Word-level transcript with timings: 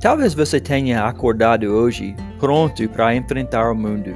Talvez 0.00 0.34
você 0.34 0.60
tenha 0.60 1.04
acordado 1.04 1.64
hoje 1.64 2.14
pronto 2.38 2.86
para 2.90 3.14
enfrentar 3.14 3.70
o 3.70 3.74
mundo, 3.74 4.14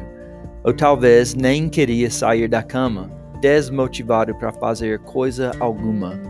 ou 0.63 0.75
talvez 0.75 1.35
nem 1.35 1.71
queria 1.71 2.11
sair 2.11 2.49
da 2.49 2.63
cama, 2.63 3.11
desmotivado 3.41 4.35
para 4.35 4.53
fazer 4.53 4.99
coisa 5.01 5.53
alguma. 5.59 6.21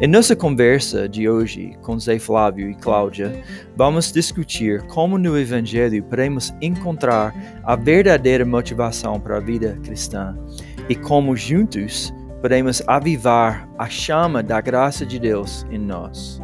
Em 0.00 0.06
nossa 0.06 0.36
conversa 0.36 1.08
de 1.08 1.28
hoje 1.28 1.76
com 1.82 1.98
Zé 1.98 2.18
Flávio 2.20 2.70
e 2.70 2.76
Cláudia, 2.76 3.42
vamos 3.76 4.12
discutir 4.12 4.80
como 4.82 5.18
no 5.18 5.36
Evangelho 5.36 6.04
podemos 6.04 6.54
encontrar 6.60 7.34
a 7.64 7.74
verdadeira 7.74 8.46
motivação 8.46 9.18
para 9.18 9.38
a 9.38 9.40
vida 9.40 9.76
cristã 9.82 10.36
e 10.88 10.94
como 10.94 11.36
juntos 11.36 12.14
podemos 12.40 12.80
avivar 12.86 13.68
a 13.76 13.88
chama 13.88 14.44
da 14.44 14.60
graça 14.60 15.04
de 15.04 15.18
Deus 15.18 15.66
em 15.72 15.78
nós. 15.78 16.40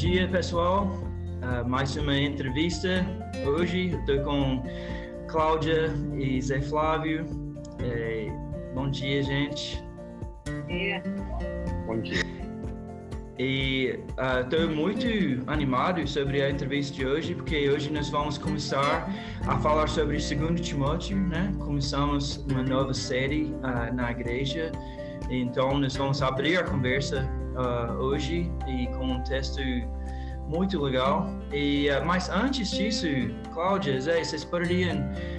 Dia, 0.00 0.26
pessoal. 0.28 0.86
Uh, 1.42 1.68
mais 1.68 1.94
uma 1.94 2.16
entrevista. 2.16 3.04
Hoje 3.44 3.88
estou 3.88 4.18
com 4.20 4.62
Cláudia 5.28 5.92
e 6.18 6.40
Zé 6.40 6.58
Flávio. 6.62 7.26
É, 7.80 8.32
bom 8.74 8.90
dia, 8.90 9.22
gente. 9.22 9.84
Bom 10.46 10.66
dia. 10.68 11.02
Bom 11.86 12.00
dia. 12.00 12.22
E 13.38 14.00
estou 14.42 14.68
uh, 14.68 14.74
muito 14.74 15.06
animado 15.46 16.06
sobre 16.08 16.42
a 16.42 16.48
entrevista 16.48 16.96
de 16.96 17.04
hoje, 17.04 17.34
porque 17.34 17.68
hoje 17.68 17.92
nós 17.92 18.08
vamos 18.08 18.38
começar 18.38 19.06
a 19.46 19.58
falar 19.58 19.86
sobre 19.86 20.16
2 20.16 20.62
Timóteo, 20.62 21.18
né? 21.18 21.52
Começamos 21.58 22.38
uma 22.50 22.62
nova 22.62 22.94
série 22.94 23.54
uh, 23.56 23.94
na 23.94 24.12
igreja, 24.12 24.72
então 25.30 25.78
nós 25.78 25.96
vamos 25.96 26.20
abrir 26.22 26.58
a 26.58 26.64
conversa 26.64 27.28
uh, 27.54 27.92
hoje 28.02 28.50
e 28.66 28.86
com 28.88 29.12
um 29.12 29.22
texto 29.22 29.60
muito 30.48 30.80
legal. 30.80 31.28
E 31.52 31.88
mas 32.04 32.28
antes 32.28 32.70
disso, 32.70 33.06
Cláudia, 33.52 34.00
Zé, 34.00 34.22
vocês 34.22 34.44
poderiam 34.44 34.96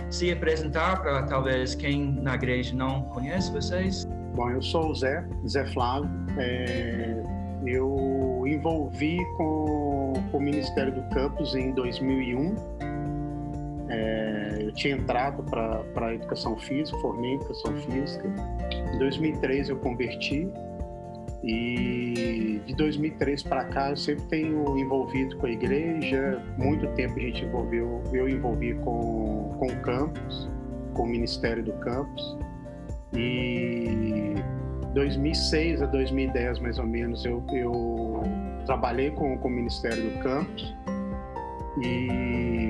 se 0.10 0.32
apresentar 0.32 1.02
para 1.02 1.24
talvez 1.24 1.76
quem 1.76 2.14
na 2.22 2.36
igreja 2.36 2.76
não 2.76 3.04
conhece 3.04 3.52
vocês? 3.52 4.08
Bom, 4.36 4.50
eu 4.50 4.62
sou 4.62 4.92
o 4.92 4.96
Zé, 4.96 5.28
Zé 5.46 5.66
Flávio. 5.66 6.10
É 6.38 7.22
eu 7.66 8.44
envolvi 8.46 9.18
com, 9.38 10.14
com 10.32 10.38
o 10.38 10.42
Ministério 10.42 10.94
do 10.94 11.04
Campus 11.14 11.56
em 11.56 11.72
2001. 11.74 12.56
É, 13.92 14.58
eu 14.62 14.72
tinha 14.72 14.96
entrado 14.96 15.44
para 15.44 16.08
a 16.08 16.14
educação 16.14 16.58
física, 16.58 16.98
formei 17.00 17.32
em 17.32 17.36
educação 17.36 17.76
física. 17.76 18.28
Em 18.94 18.98
2003 18.98 19.70
eu 19.70 19.78
converti 19.78 20.50
e 21.44 22.62
de 22.66 22.76
2003 22.76 23.44
para 23.44 23.66
cá 23.66 23.90
eu 23.90 23.98
sempre 23.98 24.24
tenho 24.26 24.78
envolvido 24.78 25.36
com 25.38 25.46
a 25.46 25.52
igreja. 25.52 26.42
Muito 26.58 26.88
tempo 26.94 27.18
a 27.18 27.22
gente 27.22 27.44
envolveu, 27.44 28.02
eu 28.14 28.30
envolvi 28.30 28.76
com, 28.76 29.56
com 29.60 29.66
o 29.66 29.82
campus, 29.82 30.50
com 30.94 31.04
o 31.04 31.08
Ministério 31.08 31.64
do 31.64 31.74
Campus. 31.74 32.38
E 33.14 34.36
2006 34.94 35.82
a 35.82 35.86
2010, 35.86 36.60
mais 36.60 36.80
ou 36.80 36.86
menos, 36.86 37.26
eu, 37.26 37.44
eu 37.52 38.24
trabalhei 38.66 39.12
com, 39.12 39.38
com 39.38 39.48
o 39.50 39.52
Ministério 39.52 40.02
do 40.02 40.20
Campos 40.20 40.76
e 41.84 42.61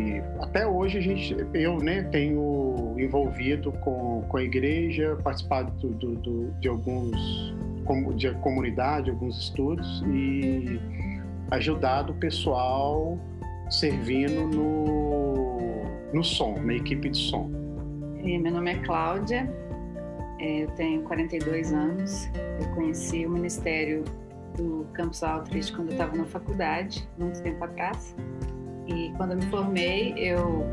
até 0.42 0.66
hoje 0.66 0.98
a 0.98 1.02
gente, 1.02 1.36
eu 1.54 1.78
né, 1.78 2.04
tenho 2.04 2.96
envolvido 2.98 3.72
com, 3.74 4.24
com 4.28 4.38
a 4.38 4.44
igreja, 4.44 5.18
participado 5.24 5.72
do, 5.72 6.16
do, 6.16 6.52
de 6.60 6.68
alguns 6.68 7.54
de 8.16 8.32
comunidade, 8.36 9.10
alguns 9.10 9.38
estudos 9.38 10.04
e 10.08 10.80
ajudado 11.52 12.14
o 12.14 12.16
pessoal 12.16 13.18
servindo 13.70 14.48
no, 14.48 15.84
no 16.14 16.24
som, 16.24 16.58
na 16.60 16.74
equipe 16.74 17.10
de 17.10 17.18
som. 17.18 17.50
Meu 18.24 18.52
nome 18.52 18.72
é 18.72 18.78
Cláudia, 18.80 19.50
é, 20.40 20.64
eu 20.64 20.68
tenho 20.72 21.04
42 21.04 21.74
anos. 21.74 22.30
Eu 22.62 22.68
conheci 22.74 23.26
o 23.26 23.30
Ministério 23.30 24.04
do 24.56 24.86
Campus 24.94 25.22
Outreach 25.24 25.74
quando 25.74 25.90
eu 25.90 25.94
estava 25.94 26.16
na 26.16 26.26
faculdade, 26.26 27.08
muito 27.18 27.42
tempo 27.42 27.64
atrás. 27.64 28.16
E 28.88 29.12
quando 29.18 29.32
eu 29.32 29.38
me 29.38 29.46
formei, 29.46 30.14
eu 30.18 30.66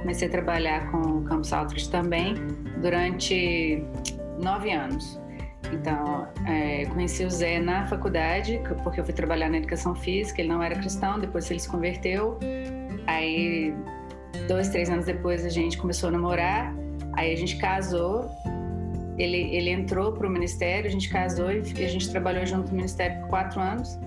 comecei 0.00 0.28
a 0.28 0.30
trabalhar 0.30 0.90
com 0.90 1.24
Campus 1.24 1.52
Outreach 1.52 1.90
também 1.90 2.34
durante 2.80 3.82
nove 4.38 4.70
anos. 4.70 5.20
Então, 5.72 6.28
é, 6.46 6.84
conheci 6.86 7.24
o 7.24 7.30
Zé 7.30 7.58
na 7.58 7.86
faculdade, 7.86 8.60
porque 8.84 9.00
eu 9.00 9.04
fui 9.04 9.14
trabalhar 9.14 9.48
na 9.48 9.58
educação 9.58 9.94
física. 9.94 10.40
Ele 10.40 10.48
não 10.48 10.62
era 10.62 10.76
cristão, 10.76 11.18
depois 11.18 11.50
ele 11.50 11.58
se 11.58 11.68
converteu. 11.68 12.38
Aí, 13.06 13.74
dois, 14.46 14.68
três 14.68 14.88
anos 14.88 15.06
depois, 15.06 15.44
a 15.44 15.48
gente 15.48 15.76
começou 15.76 16.08
a 16.08 16.12
namorar. 16.12 16.72
Aí 17.14 17.32
a 17.32 17.36
gente 17.36 17.56
casou 17.56 18.30
ele, 19.18 19.54
ele 19.54 19.70
entrou 19.70 20.12
para 20.12 20.26
o 20.26 20.30
ministério, 20.30 20.86
a 20.86 20.92
gente 20.92 21.08
casou 21.08 21.50
e 21.50 21.60
a 21.84 21.88
gente 21.88 22.10
trabalhou 22.10 22.44
junto 22.44 22.70
no 22.70 22.76
ministério 22.76 23.20
por 23.22 23.28
quatro 23.28 23.60
anos. 23.60 23.98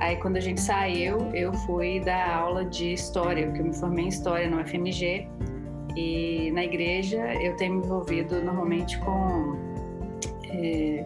Aí, 0.00 0.16
quando 0.16 0.38
a 0.38 0.40
gente 0.40 0.60
saiu, 0.60 1.18
eu 1.34 1.52
fui 1.52 2.00
dar 2.00 2.34
aula 2.34 2.64
de 2.64 2.94
história, 2.94 3.46
porque 3.46 3.60
eu 3.60 3.66
me 3.66 3.74
formei 3.74 4.06
em 4.06 4.08
história 4.08 4.48
no 4.48 4.66
FMG. 4.66 5.28
E 5.94 6.50
na 6.52 6.64
igreja 6.64 7.18
eu 7.42 7.54
tenho 7.56 7.74
me 7.74 7.84
envolvido 7.84 8.40
normalmente 8.42 8.98
com. 9.00 9.56
É, 10.48 11.04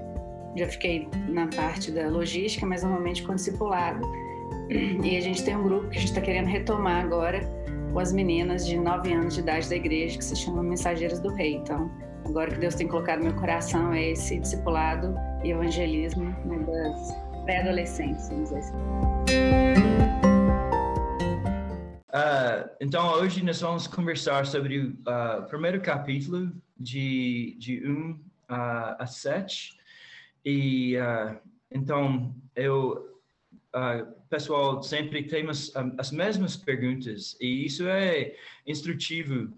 já 0.57 0.69
fiquei 0.69 1.09
na 1.29 1.49
parte 1.49 1.91
da 1.91 2.09
logística, 2.09 2.65
mas 2.65 2.85
normalmente 2.85 3.25
com 3.25 3.35
discipulado. 3.35 4.07
E 4.71 5.17
a 5.17 5.21
gente 5.21 5.45
tem 5.45 5.57
um 5.57 5.65
grupo 5.65 5.89
que 5.89 5.99
a 5.99 6.01
gente 6.01 6.11
está 6.11 6.21
querendo 6.21 6.47
retomar 6.47 7.05
agora 7.05 7.41
com 7.93 7.99
as 7.99 8.13
meninas 8.13 8.67
de 8.67 8.79
9 8.79 9.13
anos 9.13 9.35
de 9.35 9.41
idade 9.41 9.69
da 9.69 9.77
igreja, 9.77 10.17
que 10.17 10.25
se 10.25 10.37
chama 10.37 10.63
Mensageiras 10.63 11.21
do 11.21 11.31
Rei. 11.35 11.57
Então, 11.57 11.91
agora 12.25 12.51
que 12.51 12.59
Deus 12.59 12.75
tem 12.75 12.87
colocado 12.87 13.19
no 13.19 13.27
meu 13.27 13.35
coração 13.35 13.93
é 13.93 14.11
esse 14.11 14.39
discipulado 14.39 15.15
e 15.43 15.51
evangelismo 15.51 16.25
né, 16.45 16.59
das 16.59 17.34
pré-adolescentes, 17.45 18.29
vamos. 18.31 18.71
Uh, 22.09 22.71
então, 22.81 23.13
hoje 23.15 23.45
nós 23.45 23.61
vamos 23.61 23.87
conversar 23.87 24.47
sobre 24.47 24.79
o 24.79 24.91
uh, 24.91 25.47
primeiro 25.49 25.81
capítulo 25.81 26.53
de, 26.79 27.57
de 27.59 27.87
1 27.87 28.11
uh, 28.13 28.19
a 28.99 29.07
7. 29.07 29.77
E, 30.45 30.97
então, 31.71 32.35
eu, 32.55 33.19
pessoal, 34.29 34.83
sempre 34.83 35.23
temos 35.23 35.73
as 35.99 36.11
mesmas 36.11 36.55
perguntas, 36.55 37.35
e 37.41 37.65
isso 37.65 37.89
é 37.89 38.35
instrutivo 38.67 39.51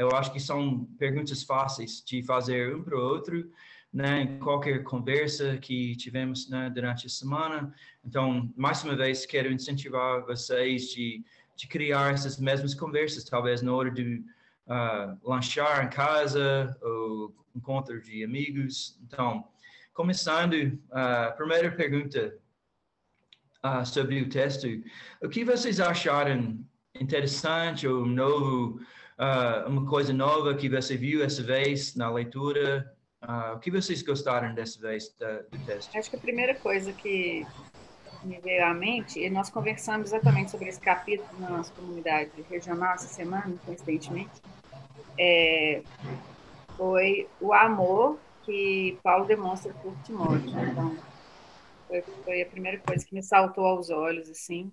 eu 0.00 0.10
acho 0.16 0.32
que 0.32 0.40
são 0.40 0.86
perguntas 0.98 1.42
fáceis 1.42 2.02
de 2.02 2.22
fazer 2.22 2.74
um 2.74 2.82
para 2.82 2.96
o 2.96 3.00
outro, 3.02 3.50
né, 3.92 4.22
em 4.22 4.38
qualquer 4.38 4.82
conversa 4.84 5.58
que 5.58 5.96
tivemos 5.96 6.48
né, 6.48 6.70
durante 6.70 7.06
a 7.06 7.10
semana. 7.10 7.74
Então, 8.04 8.52
mais 8.56 8.84
uma 8.84 8.96
vez, 8.96 9.26
quero 9.26 9.52
incentivar 9.52 10.24
vocês 10.24 10.90
de, 10.90 11.24
de 11.56 11.66
criar 11.66 12.14
essas 12.14 12.38
mesmas 12.38 12.74
conversas, 12.74 13.24
talvez 13.24 13.62
na 13.62 13.74
hora 13.74 13.90
de 13.90 14.22
uh, 14.66 15.28
lanchar 15.28 15.84
em 15.84 15.90
casa 15.90 16.76
ou 16.80 17.34
encontro 17.54 18.00
de 18.00 18.22
amigos. 18.22 18.96
Então, 19.02 19.48
começando, 19.92 20.78
a 20.92 21.30
uh, 21.30 21.36
primeira 21.36 21.72
pergunta 21.72 22.38
uh, 23.64 23.84
sobre 23.84 24.22
o 24.22 24.28
texto. 24.28 24.68
O 25.20 25.28
que 25.28 25.44
vocês 25.44 25.80
acharam 25.80 26.64
interessante 26.94 27.86
ou 27.88 28.06
novo 28.06 28.80
uma 29.66 29.84
coisa 29.84 30.14
nova 30.14 30.54
que 30.54 30.66
você 30.66 30.96
viu 30.96 31.22
essa 31.22 31.42
vez 31.42 31.94
na 31.94 32.10
leitura? 32.10 32.90
Uh, 33.22 33.54
o 33.54 33.58
que 33.58 33.70
vocês 33.70 34.02
gostaram 34.02 34.54
dessa 34.54 34.80
vez 34.80 35.14
do 35.18 35.66
texto? 35.66 35.96
Acho 35.96 36.10
que 36.10 36.16
a 36.16 36.20
primeira 36.20 36.54
coisa 36.54 36.92
que 36.92 37.46
me 38.24 38.38
veio 38.40 38.64
à 38.64 38.74
mente, 38.74 39.20
e 39.20 39.28
nós 39.30 39.50
conversamos 39.50 40.12
exatamente 40.12 40.50
sobre 40.50 40.68
esse 40.68 40.80
capítulo 40.80 41.28
na 41.38 41.50
nossa 41.50 41.72
comunidade 41.72 42.30
regional 42.48 42.94
essa 42.94 43.08
semana, 43.08 43.54
coincidentemente, 43.64 44.42
é, 45.18 45.82
foi 46.76 47.28
o 47.40 47.52
amor 47.52 48.18
que 48.42 48.98
Paulo 49.02 49.26
demonstra 49.26 49.72
por 49.74 49.94
Timóteo. 50.02 50.48
Então, 50.48 50.96
foi, 51.86 52.02
foi 52.24 52.42
a 52.42 52.46
primeira 52.46 52.78
coisa 52.78 53.04
que 53.04 53.14
me 53.14 53.22
saltou 53.22 53.66
aos 53.66 53.90
olhos, 53.90 54.28
assim, 54.30 54.70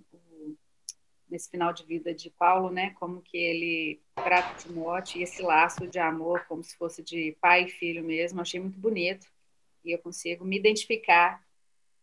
nesse 1.30 1.50
final 1.50 1.74
de 1.74 1.84
vida 1.84 2.14
de 2.14 2.30
Paulo, 2.30 2.70
né? 2.72 2.92
Como 2.92 3.22
que 3.22 3.38
ele 3.38 4.02
trata 4.16 4.56
Timóteo 4.56 5.20
e 5.20 5.24
esse 5.24 5.42
laço 5.42 5.88
de 5.88 6.00
amor, 6.00 6.46
como 6.48 6.64
se 6.64 6.76
fosse 6.78 7.04
de 7.04 7.36
pai 7.42 7.66
e 7.66 7.70
filho 7.70 8.04
mesmo, 8.04 8.42
achei 8.42 8.60
muito 8.60 8.80
bonito 8.80 9.28
e 9.84 9.92
eu 9.92 10.00
consigo 10.00 10.44
me 10.44 10.58
identificar 10.58 11.44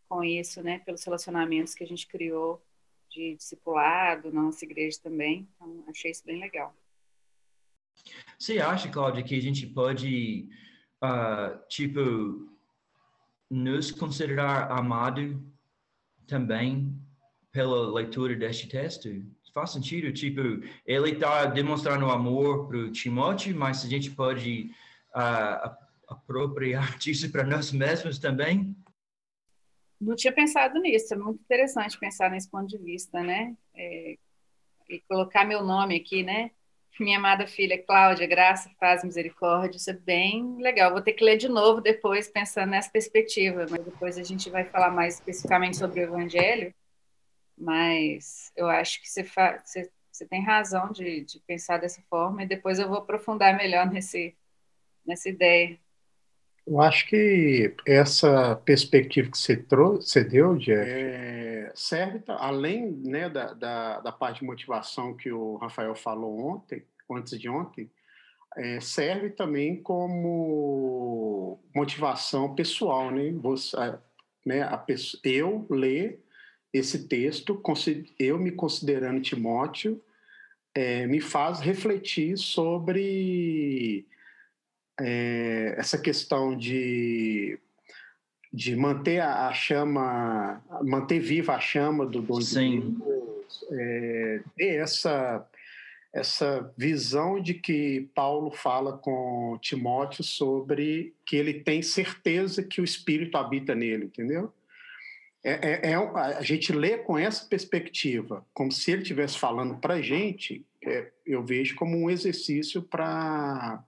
com 0.09 0.23
isso, 0.23 0.63
né? 0.63 0.79
Pelos 0.81 1.05
relacionamentos 1.05 1.75
que 1.75 1.85
a 1.85 1.87
gente 1.87 2.07
criou 2.07 2.63
de 3.11 3.35
discipulado 3.37 4.33
na 4.33 4.43
nossa 4.43 4.65
igreja 4.65 4.99
também, 5.03 5.49
então 5.55 5.85
achei 5.89 6.11
isso 6.11 6.25
bem 6.25 6.41
legal. 6.41 6.75
Você 8.39 8.59
acha, 8.59 8.91
Cláudia, 8.91 9.23
que 9.23 9.37
a 9.37 9.41
gente 9.41 9.67
pode 9.67 10.49
uh, 11.03 11.59
tipo, 11.69 12.51
nos 13.51 13.91
considerar 13.91 14.71
amado 14.71 15.41
também 16.27 16.93
pela 17.55 17.95
leitura 17.95 18.35
deste 18.35 18.69
texto? 18.69 19.09
Faz 19.55 19.71
sentido? 19.71 20.13
Tipo, 20.13 20.41
ele 20.85 21.13
está 21.13 21.47
demonstrando 21.47 22.11
amor 22.11 22.67
para 22.67 22.77
o 22.77 22.91
Timóteo, 22.91 23.57
mas 23.57 23.85
a 23.85 23.89
gente 23.89 24.11
pode 24.11 24.73
uh, 25.15 25.71
apropriar 26.09 26.99
disso 26.99 27.31
para 27.31 27.45
nós 27.45 27.71
mesmos 27.71 28.19
também? 28.19 28.77
Não 30.01 30.17
tinha 30.17 30.33
pensado 30.33 30.81
nisso, 30.81 31.15
é 31.15 31.17
muito 31.17 31.41
interessante 31.41 31.97
pensar 31.99 32.29
nesse 32.29 32.51
ponto 32.51 32.67
de 32.67 32.77
vista, 32.77 33.23
né? 33.23 33.57
É, 33.73 34.17
e 34.91 35.01
colocar 35.09 35.45
meu 35.45 35.63
nome 35.63 35.95
aqui, 35.95 36.25
né? 36.25 36.51
Minha 36.99 37.19
amada 37.19 37.47
filha 37.47 37.81
Cláudia, 37.81 38.27
graça, 38.27 38.69
paz, 38.79 39.05
misericórdia, 39.05 39.77
isso 39.77 39.91
é 39.91 39.95
bem 39.95 40.57
legal. 40.61 40.91
Vou 40.91 41.01
ter 41.01 41.13
que 41.13 41.25
ler 41.25 41.37
de 41.37 41.49
novo 41.49 41.81
depois, 41.81 42.29
pensando 42.29 42.71
nessa 42.71 42.91
perspectiva, 42.91 43.67
mas 43.71 43.85
depois 43.85 44.19
a 44.19 44.25
gente 44.25 44.51
vai 44.51 44.65
falar 44.65 44.91
mais 44.91 45.15
especificamente 45.15 45.77
sobre 45.77 46.01
o 46.01 46.05
Evangelho. 46.05 46.75
Mas 47.57 48.53
eu 48.57 48.69
acho 48.69 49.01
que 49.01 49.09
você, 49.09 49.25
fa... 49.25 49.61
você, 49.65 49.91
você 50.11 50.27
tem 50.27 50.43
razão 50.43 50.91
de, 50.93 51.25
de 51.25 51.41
pensar 51.41 51.79
dessa 51.79 52.03
forma, 52.03 52.43
e 52.43 52.47
depois 52.47 52.79
eu 52.79 52.89
vou 52.89 52.99
aprofundar 52.99 53.57
melhor 53.57 53.91
nesse, 53.91 54.37
nessa 55.07 55.29
ideia. 55.29 55.79
Eu 56.67 56.81
acho 56.81 57.07
que 57.09 57.75
essa 57.87 58.57
perspectiva 58.57 59.31
que 59.31 59.37
você, 59.37 59.57
trouxe, 59.57 60.09
você 60.09 60.25
deu, 60.25 60.57
Jeff, 60.57 60.91
é, 60.91 61.71
serve, 61.75 62.23
além 62.27 62.91
né, 62.91 63.29
da, 63.29 63.53
da, 63.53 64.01
da, 64.01 64.13
parte 64.13 64.41
de 64.41 64.47
motivação 64.47 65.15
que 65.15 65.31
o 65.31 65.57
Rafael 65.57 65.95
falou 65.95 66.39
ontem, 66.39 66.83
antes 67.11 67.39
de 67.39 67.51
ontem, 67.51 67.91
é, 68.57 68.81
serve 68.81 69.29
também 69.31 69.83
como 69.83 71.61
motivação 71.75 72.55
pessoal. 72.55 73.11
Né? 73.11 73.31
Você, 73.43 73.77
né, 74.47 74.63
a 74.63 74.79
pessoa, 74.79 75.21
eu 75.23 75.67
ler 75.69 76.24
esse 76.75 77.07
texto, 77.07 77.63
eu 78.19 78.37
me 78.37 78.51
considerando 78.51 79.23
Timóteo, 79.23 80.03
é, 80.75 81.07
me 81.07 81.21
faz 81.21 81.61
refletir 81.61 82.37
sobre 82.37 84.05
é, 85.01 85.77
essa 85.79 85.97
questão 85.97 86.57
de, 86.57 87.61
de 88.53 88.75
manter 88.75 89.21
a, 89.21 89.53
chama, 89.53 90.61
manter 90.83 91.21
viva 91.21 91.55
a 91.55 91.61
chama 91.61 92.05
do 92.05 92.21
dom 92.21 92.41
Sim. 92.41 92.81
de 92.81 92.91
Deus, 92.91 93.65
é, 93.71 94.41
ter 94.57 94.81
essa, 94.81 95.49
essa 96.13 96.75
visão 96.77 97.41
de 97.41 97.55
que 97.55 98.11
Paulo 98.17 98.51
fala 98.51 98.99
com 98.99 99.57
Timóteo 99.61 100.25
sobre 100.25 101.15
que 101.25 101.37
ele 101.37 101.55
tem 101.55 101.83
certeza 101.83 102.65
que 102.65 102.81
o 102.81 102.85
Espírito 102.85 103.39
habita 103.39 103.77
nele, 103.77 104.07
entendeu? 104.07 104.53
É, 105.45 105.91
é, 105.91 105.93
é 105.93 105.95
a 105.95 106.43
gente 106.43 106.73
lê 106.73 106.97
com 106.97 107.19
essa 107.19 107.47
perspectiva, 107.47 108.45
como 108.55 108.73
se 108.73 108.91
ele 108.91 109.03
estivesse 109.03 109.39
falando 109.39 109.77
para 109.77 109.95
a 109.95 110.03
gente, 110.03 110.65
é, 110.83 111.13
eu 111.27 111.45
vejo 111.45 111.77
como 111.77 111.97
um 111.97 112.11
exercício 112.11 112.83
para 112.83 113.85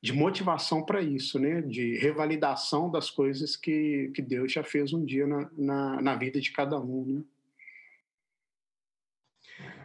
de 0.00 0.12
motivação 0.12 0.84
para 0.84 1.02
isso, 1.02 1.38
né? 1.38 1.60
De 1.62 1.96
revalidação 1.98 2.88
das 2.88 3.10
coisas 3.10 3.56
que, 3.56 4.12
que 4.14 4.22
Deus 4.22 4.52
já 4.52 4.62
fez 4.62 4.92
um 4.92 5.04
dia 5.04 5.26
na, 5.26 5.50
na, 5.56 6.02
na 6.02 6.14
vida 6.14 6.40
de 6.40 6.52
cada 6.52 6.78
um, 6.78 7.04
né? 7.04 7.22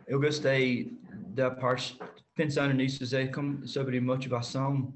Eu 0.08 0.20
gostei 0.20 0.96
da 1.28 1.50
parte, 1.50 1.98
pensando 2.36 2.74
nisso, 2.74 3.04
Zé, 3.06 3.32
sobre 3.66 4.00
motivação. 4.00 4.94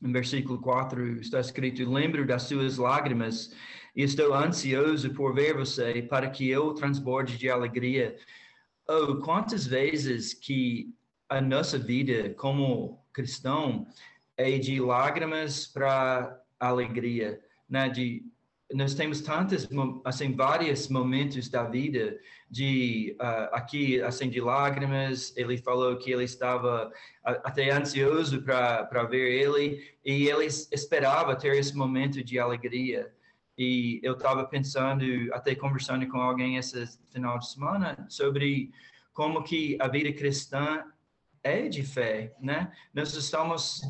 No 0.00 0.12
versículo 0.12 0.60
4 0.60 1.20
está 1.20 1.40
escrito: 1.40 1.90
Lembro 1.90 2.26
das 2.26 2.42
suas 2.42 2.76
lágrimas 2.76 3.52
e 3.96 4.02
estou 4.02 4.34
ansioso 4.34 5.10
por 5.14 5.34
ver 5.34 5.56
você 5.56 6.02
para 6.02 6.28
que 6.28 6.48
eu 6.48 6.74
transborde 6.74 7.38
de 7.38 7.48
alegria. 7.48 8.14
Oh, 8.86 9.16
quantas 9.16 9.66
vezes 9.66 10.34
que 10.34 10.94
a 11.28 11.40
nossa 11.40 11.78
vida 11.78 12.34
como 12.34 13.02
cristão 13.12 13.86
é 14.36 14.58
de 14.58 14.78
lágrimas 14.78 15.66
para 15.66 16.38
alegria, 16.60 17.40
né? 17.68 17.88
De 17.88 18.22
nós 18.74 18.94
temos 18.94 19.20
tantos 19.20 19.68
assim 20.04 20.34
vários 20.34 20.88
momentos 20.88 21.48
da 21.48 21.62
vida 21.62 22.18
de 22.50 23.16
uh, 23.20 23.54
aqui 23.54 24.02
assim 24.02 24.28
de 24.28 24.40
lágrimas 24.40 25.32
ele 25.36 25.56
falou 25.56 25.96
que 25.96 26.10
ele 26.10 26.24
estava 26.24 26.92
até 27.22 27.70
ansioso 27.70 28.42
para 28.42 28.84
para 28.84 29.04
ver 29.04 29.30
ele 29.30 29.88
e 30.04 30.28
ele 30.28 30.46
esperava 30.46 31.36
ter 31.36 31.54
esse 31.54 31.76
momento 31.76 32.24
de 32.24 32.40
alegria 32.40 33.14
e 33.58 34.00
eu 34.02 34.12
estava 34.14 34.44
pensando 34.44 35.04
até 35.32 35.54
conversando 35.54 36.06
com 36.08 36.20
alguém 36.20 36.56
esse 36.56 36.86
final 37.10 37.38
de 37.38 37.50
semana 37.50 38.06
sobre 38.08 38.70
como 39.12 39.42
que 39.42 39.78
a 39.80 39.88
vida 39.88 40.12
cristã 40.12 40.84
é 41.42 41.68
de 41.68 41.82
fé 41.82 42.34
né? 42.40 42.72
Nós 42.92 43.14
estamos 43.14 43.82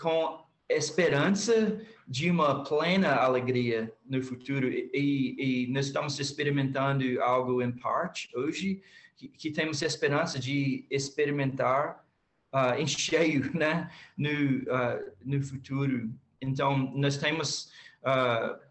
com 0.00 0.46
esperança 0.68 1.80
de 2.06 2.30
uma 2.30 2.62
plena 2.62 3.16
alegria 3.16 3.92
no 4.06 4.22
futuro. 4.22 4.68
E, 4.68 4.86
e 4.94 5.66
nós 5.72 5.86
estamos 5.86 6.18
experimentando 6.20 7.20
algo 7.22 7.60
em 7.60 7.72
parte 7.72 8.30
hoje 8.36 8.82
que, 9.16 9.28
que 9.28 9.50
temos 9.50 9.82
esperança 9.82 10.38
de 10.38 10.86
experimentar 10.90 12.04
uh, 12.52 12.78
em 12.78 12.86
cheio 12.86 13.50
né? 13.52 13.90
No 14.16 14.30
uh, 14.30 15.12
no 15.24 15.42
futuro. 15.42 16.10
Então 16.40 16.92
nós 16.94 17.16
temos 17.16 17.72
uh, 18.04 18.67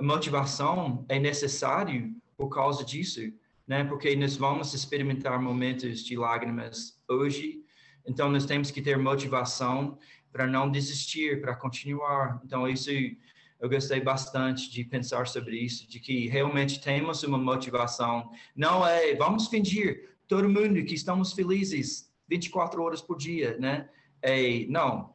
motivação 0.00 1.04
é 1.08 1.18
necessário 1.18 2.14
por 2.36 2.48
causa 2.48 2.84
disso 2.84 3.20
né 3.66 3.84
porque 3.84 4.14
nós 4.16 4.36
vamos 4.36 4.74
experimentar 4.74 5.40
momentos 5.40 6.00
de 6.00 6.16
lágrimas 6.16 6.98
hoje 7.08 7.62
então 8.06 8.30
nós 8.30 8.44
temos 8.44 8.70
que 8.70 8.82
ter 8.82 8.98
motivação 8.98 9.98
para 10.32 10.46
não 10.46 10.70
desistir, 10.70 11.40
para 11.40 11.54
continuar. 11.54 12.40
Então, 12.44 12.66
isso 12.66 12.90
eu 12.90 13.68
gostei 13.68 14.00
bastante 14.00 14.70
de 14.70 14.82
pensar 14.82 15.28
sobre 15.28 15.56
isso, 15.56 15.88
de 15.88 16.00
que 16.00 16.26
realmente 16.26 16.80
temos 16.80 17.22
uma 17.22 17.38
motivação. 17.38 18.30
Não 18.56 18.84
é 18.84 19.14
vamos 19.14 19.46
fingir 19.46 20.16
todo 20.26 20.48
mundo 20.48 20.82
que 20.84 20.94
estamos 20.94 21.32
felizes 21.32 22.10
24 22.28 22.82
horas 22.82 23.00
por 23.00 23.16
dia, 23.16 23.56
né? 23.58 23.88
É, 24.20 24.66
não, 24.68 25.14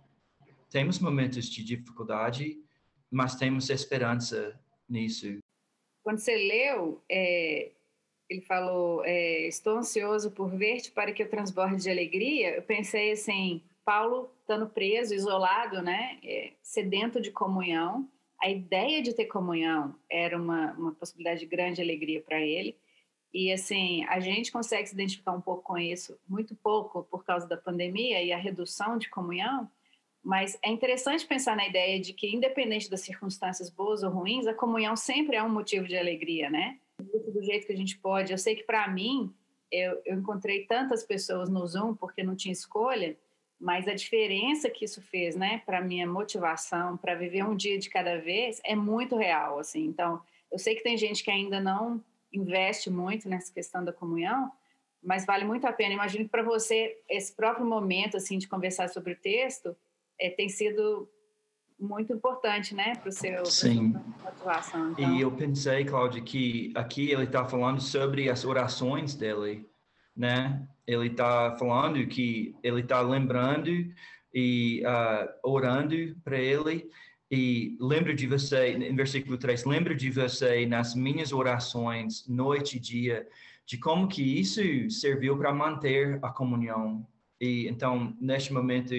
temos 0.69 0.99
momentos 0.99 1.49
de 1.49 1.63
dificuldade, 1.63 2.57
mas 3.09 3.35
temos 3.35 3.69
esperança 3.69 4.57
nisso. 4.89 5.39
Quando 6.03 6.19
você 6.19 6.35
leu, 6.35 7.03
é, 7.09 7.71
ele 8.29 8.41
falou: 8.41 9.03
é, 9.06 9.47
Estou 9.47 9.77
ansioso 9.77 10.31
por 10.31 10.49
ver-te 10.49 10.91
para 10.91 11.11
que 11.11 11.23
eu 11.23 11.29
transborde 11.29 11.83
de 11.83 11.89
alegria. 11.89 12.56
Eu 12.56 12.63
pensei 12.63 13.11
assim: 13.11 13.61
Paulo 13.83 14.31
estando 14.41 14.67
preso, 14.67 15.13
isolado, 15.13 15.81
né, 15.81 16.19
é, 16.23 16.53
sedento 16.61 17.21
de 17.21 17.31
comunhão. 17.31 18.09
A 18.41 18.49
ideia 18.49 19.01
de 19.01 19.13
ter 19.13 19.25
comunhão 19.25 19.95
era 20.09 20.37
uma, 20.37 20.73
uma 20.73 20.94
possibilidade 20.94 21.39
de 21.39 21.45
grande 21.45 21.81
alegria 21.81 22.21
para 22.21 22.39
ele. 22.39 22.77
E 23.33 23.51
assim, 23.51 24.06
a 24.06 24.19
gente 24.19 24.51
consegue 24.51 24.87
se 24.87 24.94
identificar 24.94 25.31
um 25.31 25.41
pouco 25.41 25.63
com 25.63 25.77
isso, 25.77 26.17
muito 26.27 26.56
pouco 26.56 27.03
por 27.03 27.25
causa 27.25 27.47
da 27.47 27.57
pandemia 27.57 28.23
e 28.23 28.31
a 28.31 28.37
redução 28.37 28.97
de 28.97 29.09
comunhão, 29.09 29.69
mas 30.28 30.60
é 30.62 30.69
interessante 30.69 31.26
pensar 31.26 31.56
na 31.56 31.66
ideia 31.66 32.02
de 32.02 32.12
que, 32.12 32.28
independente 32.36 32.90
das 32.90 33.00
circunstâncias 33.00 33.69
boas 33.69 34.04
ou 34.04 34.12
ruins, 34.12 34.46
a 34.46 34.54
comunhão 34.54 34.94
sempre 34.94 35.38
é 35.38 35.42
um 35.42 35.48
motivo 35.48 35.88
de 35.88 35.98
alegria, 35.98 36.50
né? 36.50 36.78
Do 37.00 37.42
jeito 37.42 37.66
que 37.66 37.72
a 37.72 37.78
gente 37.78 37.98
pode. 37.98 38.34
Eu 38.34 38.38
sei 38.38 38.54
que, 38.54 38.64
para 38.64 38.90
mim, 38.90 39.34
eu, 39.72 40.02
eu 40.06 40.19
encontrei 40.19 40.66
tantas 40.66 41.02
pessoas 41.06 41.48
no 41.48 41.66
Zoom 41.66 41.96
porque 41.96 42.24
não 42.24 42.36
tinha 42.36 42.52
escolha, 42.52 43.18
mas 43.57 43.88
a 43.88 43.94
diferença 43.94 44.69
que 44.69 44.84
isso 44.84 45.02
fez, 45.02 45.34
né, 45.34 45.62
para 45.66 45.80
minha 45.80 46.06
motivação, 46.06 46.98
para 46.98 47.16
viver 47.16 47.46
um 47.46 47.56
dia 47.56 47.80
de 47.80 47.90
cada 47.90 48.19
vez, 48.19 48.60
é 48.66 48.76
muito 48.76 49.16
real, 49.16 49.60
assim. 49.60 49.86
Então, 49.86 50.22
eu 50.52 50.60
sei 50.60 50.76
que 50.76 50.84
tem 50.84 50.98
gente 50.98 51.24
que 51.24 51.31
ainda 51.31 51.62
não 51.62 52.04
investe 52.34 52.90
muito 52.90 53.30
nessa 53.30 53.54
questão 53.54 53.81
da 53.81 53.94
comunhão, 53.94 54.52
mas 55.02 55.26
vale 55.26 55.46
muito 55.46 55.66
a 55.66 55.72
pena. 55.72 55.94
Imagino 55.94 56.26
que 56.26 56.31
para 56.31 56.44
você 56.44 57.00
esse 57.10 57.34
próprio 57.34 57.66
momento 57.66 58.18
assim 58.18 58.38
de 58.38 58.46
conversar 58.46 58.90
sobre 58.90 59.14
o 59.14 59.18
texto 59.18 59.74
é, 60.19 60.30
tem 60.30 60.50
sido 60.50 61.09
muito 61.80 62.12
importante, 62.12 62.74
né, 62.74 62.95
para 62.95 63.09
o 63.09 63.12
seu 63.12 63.45
Sim. 63.45 63.95
motivação. 64.24 64.92
Então... 64.92 65.16
E 65.16 65.21
eu 65.21 65.31
pensei, 65.31 65.86
Cláudia, 65.86 66.21
que 66.21 66.71
aqui 66.76 67.12
ele 67.12 67.26
está 67.26 67.45
falando 67.45 67.80
sobre 67.80 68.30
as 68.30 68.44
orações 68.44 69.14
dele, 69.14 69.66
né? 70.16 70.68
Ele 70.88 71.07
está 71.07 71.56
falando 71.57 72.06
que 72.07 72.56
ele 72.64 72.81
está 72.81 73.02
lembrando 73.02 73.69
e 74.33 74.81
uh, 74.86 75.50
orando 75.50 76.16
para 76.24 76.40
ele 76.40 76.90
e 77.30 77.78
lembro 77.80 78.16
de 78.16 78.26
você, 78.26 78.69
em 78.69 78.95
versículo 78.95 79.38
3, 79.38 79.66
lembro 79.66 79.94
de 79.95 80.09
você 80.09 80.66
nas 80.66 80.95
minhas 80.95 81.33
orações, 81.33 82.26
noite 82.28 82.78
e 82.78 82.80
dia, 82.80 83.28
de 83.66 83.78
como 83.78 84.07
que 84.07 84.40
isso 84.40 84.62
serviu 84.90 85.38
para 85.38 85.54
manter 85.54 86.19
a 86.24 86.30
comunhão, 86.30 87.06
E 87.40 87.68
então, 87.68 88.16
neste 88.19 88.54
momento 88.54 88.95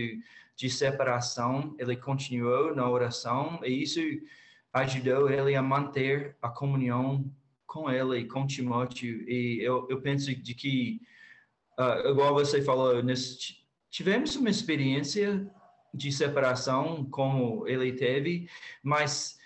de 0.59 0.69
separação, 0.69 1.77
ele 1.79 1.97
continuou 1.97 2.75
na 2.75 2.91
oração 2.91 3.61
e 3.65 3.81
isso 3.81 4.01
ajudou 4.73 5.31
ele 5.31 5.55
a 5.55 5.63
manter 5.63 6.37
a 6.43 6.49
comunhão 6.49 7.33
com 7.65 7.89
ele, 7.89 8.25
com 8.25 8.45
Timóteo. 8.45 9.23
E 9.31 9.61
eu, 9.63 9.87
eu 9.89 10.01
penso 10.01 10.35
de 10.35 10.55
que, 10.55 11.01
uh, 11.79 12.11
igual 12.11 12.35
você 12.35 12.61
falou, 12.61 13.01
nesse, 13.05 13.59
tivemos 13.89 14.35
uma 14.35 14.51
experiência 14.51 15.49
de 15.95 16.11
separação 16.11 17.05
como 17.05 17.65
ele 17.69 17.93
teve, 17.93 18.51
mas 18.83 19.39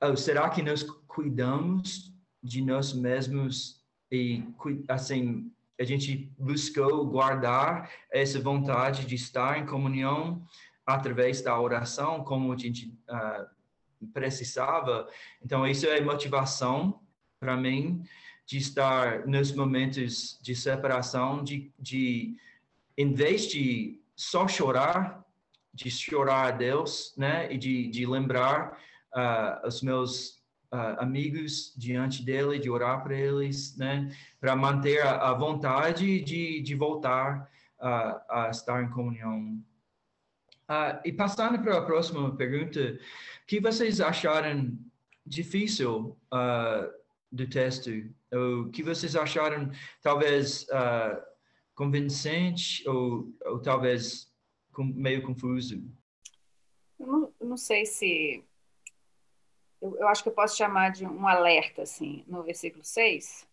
oh, 0.00 0.16
será 0.16 0.48
que 0.48 0.62
nós 0.62 0.84
cuidamos 1.08 2.14
de 2.40 2.62
nós 2.62 2.92
mesmos 2.92 3.84
e 4.12 4.44
assim 4.86 5.52
a 5.80 5.84
gente 5.84 6.30
buscou 6.38 7.06
guardar 7.06 7.90
essa 8.12 8.38
vontade 8.38 9.06
de 9.06 9.14
estar 9.14 9.58
em 9.58 9.64
comunhão 9.64 10.46
através 10.84 11.40
da 11.40 11.58
oração, 11.58 12.22
como 12.22 12.52
a 12.52 12.56
gente 12.56 12.94
uh, 13.08 14.08
precisava. 14.12 15.08
Então, 15.42 15.66
isso 15.66 15.86
é 15.86 15.98
motivação 16.02 17.00
para 17.38 17.56
mim 17.56 18.02
de 18.44 18.58
estar 18.58 19.26
nos 19.26 19.52
momentos 19.52 20.38
de 20.42 20.54
separação, 20.54 21.42
de, 21.42 21.72
de 21.78 22.36
em 22.98 23.14
vez 23.14 23.46
de 23.46 24.02
só 24.14 24.46
chorar, 24.46 25.24
de 25.72 25.90
chorar 25.90 26.48
a 26.48 26.50
Deus, 26.50 27.14
né, 27.16 27.50
e 27.50 27.56
de, 27.56 27.88
de 27.88 28.04
lembrar 28.04 28.78
uh, 29.16 29.66
os 29.66 29.80
meus 29.80 30.39
uh, 30.72 31.00
amigos 31.00 31.74
diante 31.76 32.22
dele, 32.22 32.58
de 32.58 32.70
orar 32.70 33.02
para 33.02 33.14
eles, 33.14 33.76
né, 33.76 34.14
para 34.40 34.54
manter 34.56 35.00
a, 35.02 35.30
a, 35.30 35.34
vontade 35.34 36.20
de, 36.20 36.60
de 36.60 36.74
voltar 36.74 37.50
uh, 37.78 38.20
a 38.30 38.48
estar 38.50 38.82
em 38.82 38.90
comunhão. 38.90 39.62
Uh, 40.68 41.00
e 41.04 41.12
passando 41.12 41.58
para 41.60 41.78
a 41.78 41.84
próxima 41.84 42.34
pergunta, 42.36 42.98
o 43.42 43.46
que 43.46 43.60
vocês 43.60 44.00
acharam 44.00 44.78
difícil 45.26 46.16
do 47.30 47.46
texto? 47.48 47.90
O 48.32 48.70
que 48.70 48.82
vocês 48.82 49.16
acharam 49.16 49.70
talvez 50.00 50.66
convincente 51.74 52.88
ou, 52.88 53.32
ou 53.44 53.60
talvez 53.60 54.32
meio 54.78 55.22
confuso? 55.22 55.82
Eu 56.98 57.06
não, 57.06 57.32
não 57.40 57.56
sei 57.56 57.84
se 57.84 58.44
eu, 59.80 59.96
eu, 59.98 60.08
acho 60.08 60.22
que 60.22 60.28
eu 60.28 60.34
posso 60.34 60.56
chamar 60.56 60.90
de 60.90 61.06
um 61.06 61.26
alerta, 61.26 61.82
assim, 61.82 62.24
no 62.26 62.42
versículo 62.42 62.84
6, 62.84 63.48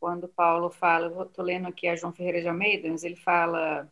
quando 0.00 0.26
Paulo 0.28 0.70
fala, 0.70 1.24
estou 1.24 1.44
lendo 1.44 1.68
aqui 1.68 1.86
a 1.86 1.94
João 1.94 2.12
Ferreira 2.12 2.40
de 2.40 2.48
Almeida, 2.48 2.88
mas 2.88 3.04
ele 3.04 3.16
fala, 3.16 3.90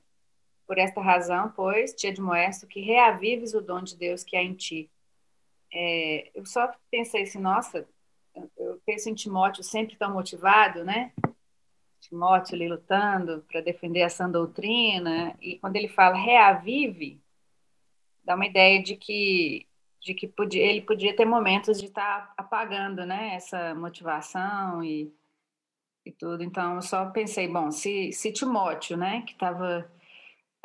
por 0.66 0.78
esta 0.78 1.00
razão, 1.00 1.52
pois, 1.54 1.94
te 1.94 2.06
admoesto 2.06 2.66
que 2.66 2.80
reavives 2.80 3.54
o 3.54 3.60
dom 3.60 3.82
de 3.82 3.96
Deus 3.96 4.24
que 4.24 4.36
há 4.36 4.42
em 4.42 4.54
ti. 4.54 4.90
É, 5.72 6.30
eu 6.34 6.46
só 6.46 6.72
pensei 6.90 7.22
assim, 7.22 7.38
nossa, 7.38 7.86
eu 8.56 8.80
penso 8.86 9.10
em 9.10 9.14
Timóteo 9.14 9.62
sempre 9.62 9.96
tão 9.96 10.12
motivado, 10.12 10.82
né? 10.82 11.12
Timóteo 12.00 12.54
ali 12.54 12.68
lutando 12.68 13.44
para 13.50 13.60
defender 13.60 14.02
a 14.02 14.08
sã 14.08 14.30
doutrina, 14.30 15.36
e 15.42 15.58
quando 15.58 15.76
ele 15.76 15.88
fala 15.88 16.16
reavive, 16.16 17.20
dá 18.24 18.34
uma 18.34 18.46
ideia 18.46 18.82
de 18.82 18.96
que 18.96 19.67
de 20.08 20.14
que 20.14 20.26
podia, 20.26 20.64
ele 20.64 20.80
podia 20.80 21.14
ter 21.14 21.26
momentos 21.26 21.78
de 21.78 21.84
estar 21.84 22.32
apagando, 22.34 23.04
né, 23.04 23.34
essa 23.34 23.74
motivação 23.74 24.82
e, 24.82 25.12
e 26.04 26.10
tudo. 26.10 26.42
Então, 26.42 26.76
eu 26.76 26.82
só 26.82 27.04
pensei, 27.10 27.46
bom, 27.46 27.70
se, 27.70 28.10
se 28.12 28.32
Timóteo, 28.32 28.96
né, 28.96 29.22
que 29.26 29.32
estava 29.32 29.86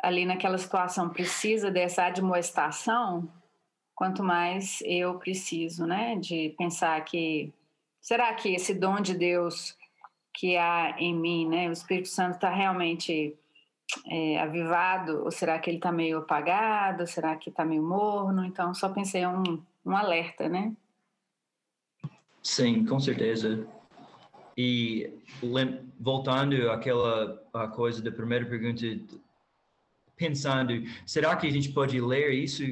ali 0.02 0.24
naquela 0.24 0.56
situação, 0.56 1.10
precisa 1.10 1.70
dessa 1.70 2.04
admoestação, 2.04 3.30
quanto 3.94 4.24
mais 4.24 4.82
eu 4.86 5.18
preciso, 5.18 5.86
né, 5.86 6.16
de 6.16 6.54
pensar 6.56 6.98
que 7.04 7.52
será 8.00 8.32
que 8.32 8.54
esse 8.54 8.72
dom 8.72 8.98
de 8.98 9.14
Deus 9.14 9.76
que 10.32 10.56
há 10.56 10.96
em 10.98 11.14
mim, 11.14 11.46
né, 11.46 11.68
o 11.68 11.72
Espírito 11.72 12.08
Santo 12.08 12.36
está 12.36 12.48
realmente 12.48 13.36
é, 14.06 14.40
avivado, 14.40 15.24
ou 15.24 15.30
será 15.30 15.58
que 15.58 15.70
ele 15.70 15.78
está 15.78 15.92
meio 15.92 16.18
apagado, 16.18 17.06
será 17.06 17.36
que 17.36 17.50
está 17.50 17.64
meio 17.64 17.82
morno? 17.82 18.44
Então, 18.44 18.74
só 18.74 18.88
pensei 18.88 19.26
um, 19.26 19.62
um 19.84 19.96
alerta, 19.96 20.48
né? 20.48 20.74
Sim, 22.42 22.84
com 22.84 23.00
certeza. 23.00 23.66
E 24.56 25.10
voltando 25.98 26.70
àquela 26.70 27.42
à 27.52 27.66
coisa 27.66 28.02
da 28.02 28.12
primeira 28.12 28.44
pergunta, 28.46 28.84
pensando, 30.16 30.72
será 31.06 31.34
que 31.36 31.46
a 31.46 31.50
gente 31.50 31.70
pode 31.70 32.00
ler 32.00 32.32
isso 32.32 32.62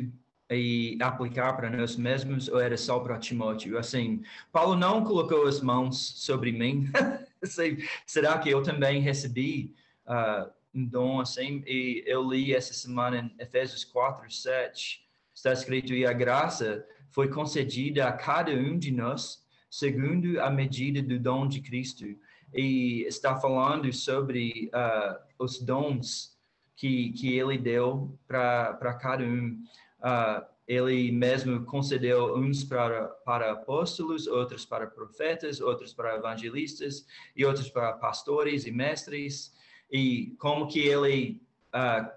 e 0.50 0.98
aplicar 1.00 1.54
para 1.54 1.70
nós 1.70 1.96
mesmos 1.96 2.48
ou 2.48 2.60
era 2.60 2.76
só 2.76 3.00
para 3.00 3.18
Timóteo? 3.18 3.78
Assim, 3.78 4.22
Paulo 4.52 4.76
não 4.76 5.02
colocou 5.02 5.46
as 5.46 5.60
mãos 5.60 5.98
sobre 6.16 6.52
mim. 6.52 6.90
será 8.06 8.38
que 8.38 8.50
eu 8.50 8.62
também 8.62 9.00
recebi 9.00 9.74
uh, 10.06 10.50
um 10.74 10.84
dom 10.86 11.20
assim, 11.20 11.62
e 11.66 12.02
eu 12.06 12.22
li 12.22 12.54
essa 12.54 12.72
semana 12.72 13.18
em 13.18 13.42
Efésios 13.42 13.84
4, 13.84 14.30
7, 14.30 15.06
está 15.34 15.52
escrito, 15.52 15.92
e 15.92 16.06
a 16.06 16.12
graça 16.12 16.86
foi 17.10 17.28
concedida 17.28 18.08
a 18.08 18.12
cada 18.12 18.52
um 18.52 18.78
de 18.78 18.90
nós, 18.90 19.44
segundo 19.70 20.40
a 20.40 20.50
medida 20.50 21.02
do 21.02 21.18
dom 21.18 21.46
de 21.46 21.60
Cristo. 21.60 22.06
E 22.54 23.04
está 23.06 23.36
falando 23.36 23.92
sobre 23.92 24.70
uh, 24.74 25.18
os 25.38 25.58
dons 25.60 26.36
que, 26.76 27.12
que 27.12 27.38
ele 27.38 27.56
deu 27.58 28.18
para 28.26 28.98
cada 29.00 29.24
um. 29.24 29.62
Uh, 30.00 30.52
ele 30.66 31.10
mesmo 31.10 31.64
concedeu 31.64 32.36
uns 32.36 32.64
para, 32.64 33.08
para 33.24 33.52
apóstolos, 33.52 34.26
outros 34.26 34.64
para 34.64 34.86
profetas, 34.86 35.60
outros 35.60 35.92
para 35.92 36.16
evangelistas 36.16 37.06
e 37.36 37.44
outros 37.44 37.68
para 37.68 37.92
pastores 37.94 38.64
e 38.64 38.70
mestres 38.70 39.52
e 39.92 40.34
como 40.38 40.66
que 40.66 40.80
ele, 40.80 41.42
uh, 41.74 42.10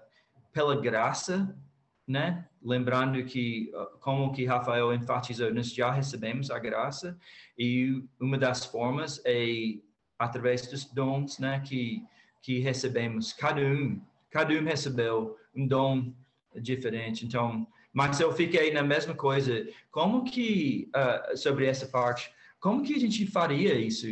pela 0.50 0.80
graça, 0.80 1.54
né? 2.08 2.48
Lembrando 2.62 3.22
que, 3.24 3.70
uh, 3.74 3.98
como 4.00 4.32
que 4.32 4.46
Rafael 4.46 4.94
enfatizou, 4.94 5.52
nós 5.52 5.72
já 5.72 5.92
recebemos 5.92 6.50
a 6.50 6.58
graça 6.58 7.18
e 7.58 8.02
uma 8.18 8.38
das 8.38 8.64
formas 8.64 9.20
é 9.26 9.74
através 10.18 10.66
dos 10.66 10.86
dons, 10.86 11.38
né? 11.38 11.60
Que, 11.60 12.02
que 12.40 12.58
recebemos. 12.60 13.34
Cada 13.34 13.60
um, 13.60 14.00
cada 14.30 14.54
um 14.54 14.64
recebeu 14.64 15.36
um 15.54 15.66
dom 15.66 16.14
diferente. 16.54 17.26
Então, 17.26 17.66
mas 17.92 18.18
eu 18.20 18.32
fiquei 18.32 18.72
na 18.72 18.82
mesma 18.82 19.14
coisa. 19.14 19.68
Como 19.90 20.24
que, 20.24 20.88
uh, 20.96 21.36
sobre 21.36 21.66
essa 21.66 21.86
parte, 21.86 22.32
como 22.58 22.82
que 22.82 22.94
a 22.94 22.98
gente 22.98 23.26
faria 23.26 23.74
isso? 23.74 24.06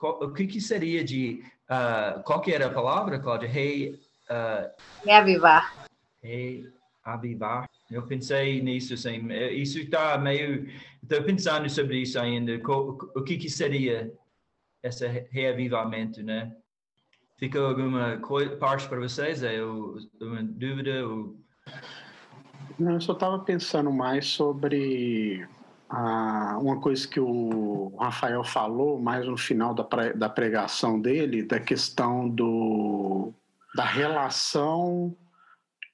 O 0.00 0.32
que, 0.32 0.46
que 0.46 0.60
seria 0.60 1.04
de 1.04 1.42
Uh, 1.70 2.22
qual 2.24 2.40
que 2.40 2.52
era 2.52 2.66
a 2.66 2.72
palavra, 2.72 3.18
Cláudia? 3.18 3.48
Rei. 3.48 3.94
Uh, 4.30 4.70
reavivar. 5.04 5.86
Reavivar. 6.22 7.68
Eu 7.90 8.02
pensei 8.06 8.60
nisso, 8.62 8.94
assim, 8.94 9.30
isso 9.52 9.78
está 9.78 10.16
meio. 10.18 10.68
Estou 11.02 11.22
pensando 11.22 11.68
sobre 11.68 11.98
isso 11.98 12.18
ainda. 12.18 12.60
O 12.66 13.22
que, 13.22 13.36
que 13.36 13.48
seria 13.48 14.12
esse 14.82 15.06
reavivamento, 15.30 16.22
né? 16.22 16.54
Ficou 17.36 17.66
alguma 17.66 18.20
parte 18.58 18.88
para 18.88 19.00
vocês? 19.00 19.42
É 19.42 19.62
uma 19.62 20.42
dúvida? 20.42 21.06
Ou... 21.06 21.36
Não, 22.78 22.92
eu 22.92 23.00
só 23.00 23.12
estava 23.12 23.38
pensando 23.40 23.92
mais 23.92 24.26
sobre 24.26 25.46
ah, 25.96 26.58
uma 26.60 26.80
coisa 26.80 27.06
que 27.06 27.20
o 27.20 27.94
Rafael 27.96 28.42
falou 28.42 29.00
mais 29.00 29.24
no 29.28 29.36
final 29.36 29.72
da, 29.72 29.86
da 30.12 30.28
pregação 30.28 31.00
dele, 31.00 31.44
da 31.44 31.60
questão 31.60 32.28
do, 32.28 33.32
da 33.76 33.84
relação 33.84 35.16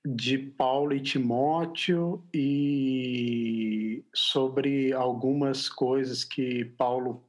de 0.02 0.38
Paulo 0.38 0.94
e 0.94 1.02
Timóteo 1.02 2.24
e 2.32 4.02
sobre 4.14 4.94
algumas 4.94 5.68
coisas 5.68 6.24
que 6.24 6.64
Paulo 6.64 7.22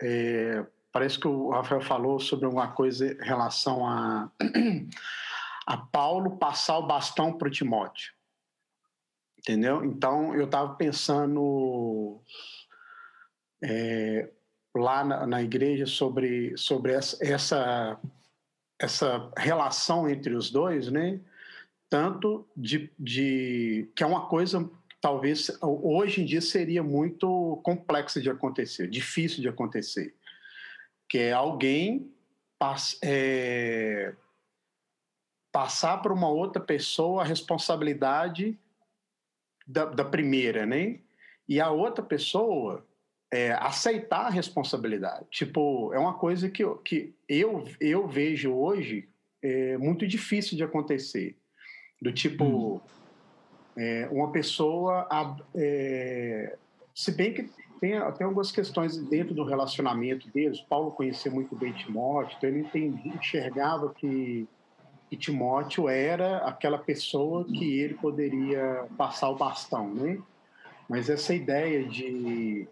é, 0.00 0.64
parece 0.92 1.18
que 1.18 1.26
o 1.26 1.50
Rafael 1.50 1.80
falou 1.80 2.20
sobre 2.20 2.44
alguma 2.46 2.68
coisa 2.68 3.04
em 3.04 3.24
relação 3.24 3.84
a, 3.84 4.30
a 5.66 5.76
Paulo 5.76 6.36
passar 6.36 6.78
o 6.78 6.86
bastão 6.86 7.32
para 7.32 7.48
o 7.48 7.50
Timóteo 7.50 8.12
entendeu? 9.42 9.84
Então 9.84 10.34
eu 10.34 10.44
estava 10.44 10.74
pensando 10.74 12.20
é, 13.62 14.30
lá 14.74 15.04
na, 15.04 15.26
na, 15.26 15.42
igreja 15.42 15.86
sobre, 15.86 16.56
sobre 16.56 16.92
essa, 16.92 17.18
essa, 17.20 18.00
essa 18.80 19.32
relação 19.36 20.08
entre 20.08 20.34
os 20.34 20.50
dois, 20.50 20.90
né? 20.90 21.20
Tanto 21.90 22.48
de, 22.56 22.90
de 22.98 23.90
que 23.94 24.02
é 24.02 24.06
uma 24.06 24.26
coisa 24.26 24.68
talvez 25.00 25.50
hoje 25.60 26.22
em 26.22 26.24
dia 26.24 26.40
seria 26.40 26.82
muito 26.82 27.60
complexa 27.64 28.20
de 28.20 28.30
acontecer, 28.30 28.88
difícil 28.88 29.42
de 29.42 29.48
acontecer, 29.48 30.14
que 31.08 31.18
é 31.18 31.32
alguém 31.32 32.08
é, 33.02 34.14
passar 35.50 35.98
para 35.98 36.12
uma 36.12 36.28
outra 36.28 36.62
pessoa 36.62 37.22
a 37.22 37.26
responsabilidade 37.26 38.56
da, 39.72 39.86
da 39.86 40.04
primeira, 40.04 40.66
né? 40.66 40.98
E 41.48 41.60
a 41.60 41.70
outra 41.70 42.04
pessoa 42.04 42.86
é, 43.32 43.52
aceitar 43.52 44.26
a 44.26 44.30
responsabilidade. 44.30 45.26
Tipo, 45.30 45.92
é 45.94 45.98
uma 45.98 46.14
coisa 46.14 46.50
que, 46.50 46.62
eu, 46.62 46.76
que 46.76 47.14
eu, 47.28 47.64
eu 47.80 48.06
vejo 48.06 48.52
hoje 48.52 49.08
é, 49.42 49.76
muito 49.78 50.06
difícil 50.06 50.56
de 50.56 50.62
acontecer. 50.62 51.36
Do 52.00 52.12
tipo, 52.12 52.44
hum. 52.44 52.80
é, 53.76 54.08
uma 54.10 54.30
pessoa. 54.30 55.08
É, 55.54 56.56
se 56.94 57.12
bem 57.12 57.32
que 57.32 57.48
tem 57.80 57.94
até 57.94 58.22
algumas 58.22 58.52
questões 58.52 58.96
dentro 58.96 59.34
do 59.34 59.44
relacionamento 59.44 60.28
deles, 60.28 60.60
Paulo 60.60 60.92
conhecia 60.92 61.32
muito 61.32 61.56
bem 61.56 61.72
Timóteo, 61.72 62.36
então 62.36 62.48
ele 62.48 62.60
entendia, 62.60 63.12
enxergava 63.14 63.92
que, 63.94 64.46
que 65.12 65.16
Timóteo 65.18 65.90
era 65.90 66.38
aquela 66.38 66.78
pessoa 66.78 67.44
que 67.44 67.78
ele 67.78 67.92
poderia 67.92 68.86
passar 68.96 69.28
o 69.28 69.36
bastão, 69.36 69.92
né? 69.92 70.18
Mas 70.88 71.10
essa 71.10 71.34
ideia 71.34 71.86
de, 71.86 72.66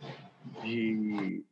de, 0.62 1.44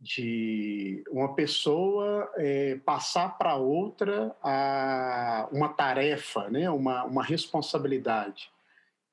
de 0.00 1.04
uma 1.10 1.34
pessoa 1.34 2.32
é, 2.36 2.80
passar 2.82 3.36
para 3.36 3.56
outra 3.56 4.34
a, 4.42 5.46
uma 5.52 5.68
tarefa, 5.68 6.48
né? 6.48 6.70
uma, 6.70 7.04
uma 7.04 7.22
responsabilidade. 7.22 8.50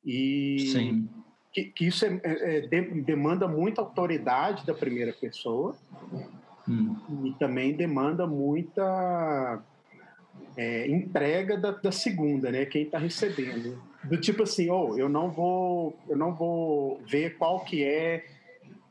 E 0.06 0.70
Sim. 0.72 1.10
Que, 1.52 1.66
que 1.66 1.86
isso 1.88 2.06
é, 2.06 2.22
é, 2.24 2.58
é 2.60 2.62
demanda 2.62 3.46
muita 3.46 3.82
autoridade 3.82 4.66
da 4.66 4.74
primeira 4.74 5.12
pessoa 5.12 5.76
hum. 6.66 6.96
e 7.26 7.34
também 7.34 7.74
demanda 7.74 8.26
muita 8.26 9.62
é, 10.58 10.88
entrega 10.88 11.58
da, 11.58 11.72
da, 11.72 11.92
segunda, 11.92 12.52
né? 12.52 12.66
Quem 12.66 12.84
está 12.84 12.98
recebendo. 12.98 13.82
Do 14.04 14.18
tipo 14.18 14.44
assim, 14.44 14.70
oh, 14.70 14.98
eu 14.98 15.10
não 15.10 15.30
vou, 15.30 15.98
eu 16.08 16.18
não 16.18 16.34
vou 16.34 17.02
ver 17.08 17.38
qual 17.38 17.64
que 17.66 17.84
é 17.84 18.26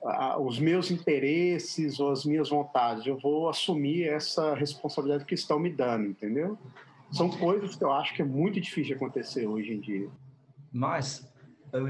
a, 0.04 0.38
os 0.38 0.58
meus 0.58 0.90
interesses 0.90 1.98
ou 2.00 2.10
as 2.10 2.24
minhas 2.24 2.50
vontades. 2.50 3.06
Eu 3.06 3.16
vou 3.18 3.48
assumir 3.48 4.08
essa 4.08 4.54
responsabilidade 4.54 5.24
que 5.24 5.34
estão 5.34 5.58
me 5.58 5.70
dando, 5.70 6.06
entendeu? 6.06 6.58
São 7.10 7.30
coisas 7.30 7.76
que 7.76 7.84
eu 7.84 7.92
acho 7.92 8.14
que 8.14 8.22
é 8.22 8.24
muito 8.24 8.60
difícil 8.60 8.88
de 8.88 8.94
acontecer 8.94 9.46
hoje 9.46 9.72
em 9.72 9.80
dia. 9.80 10.08
Mas 10.72 11.26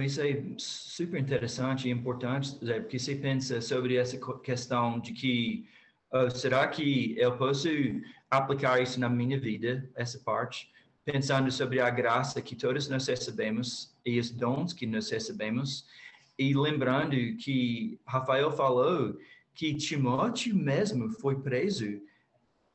isso 0.05 0.21
é 0.21 0.43
super 0.57 1.21
interessante 1.21 1.89
e 1.89 1.91
importante, 1.91 2.57
porque 2.59 2.99
você 2.99 3.15
pensa 3.15 3.61
sobre 3.61 3.97
essa 3.97 4.19
questão 4.43 4.99
de 4.99 5.13
que 5.13 5.67
uh, 6.13 6.31
será 6.31 6.67
que 6.69 7.15
eu 7.19 7.37
posso 7.37 7.69
aplicar 8.37 8.83
isso 8.83 8.99
na 8.99 9.09
minha 9.09 9.39
vida, 9.39 9.89
essa 9.95 10.19
parte, 10.19 10.71
pensando 11.05 11.51
sobre 11.51 11.81
a 11.81 11.91
graça 11.91 12.41
que 12.41 12.57
todos 12.57 12.89
nós 12.89 13.07
recebemos 13.07 13.95
e 14.05 14.19
os 14.19 14.31
dons 14.31 14.73
que 14.73 14.87
nós 14.87 15.11
recebemos, 15.11 15.87
e 16.39 16.55
lembrando 16.55 17.15
que 17.37 17.99
Rafael 18.07 18.51
falou 18.51 19.17
que 19.55 19.75
Timóteo 19.75 20.55
mesmo 20.55 21.11
foi 21.11 21.37
preso 21.41 22.01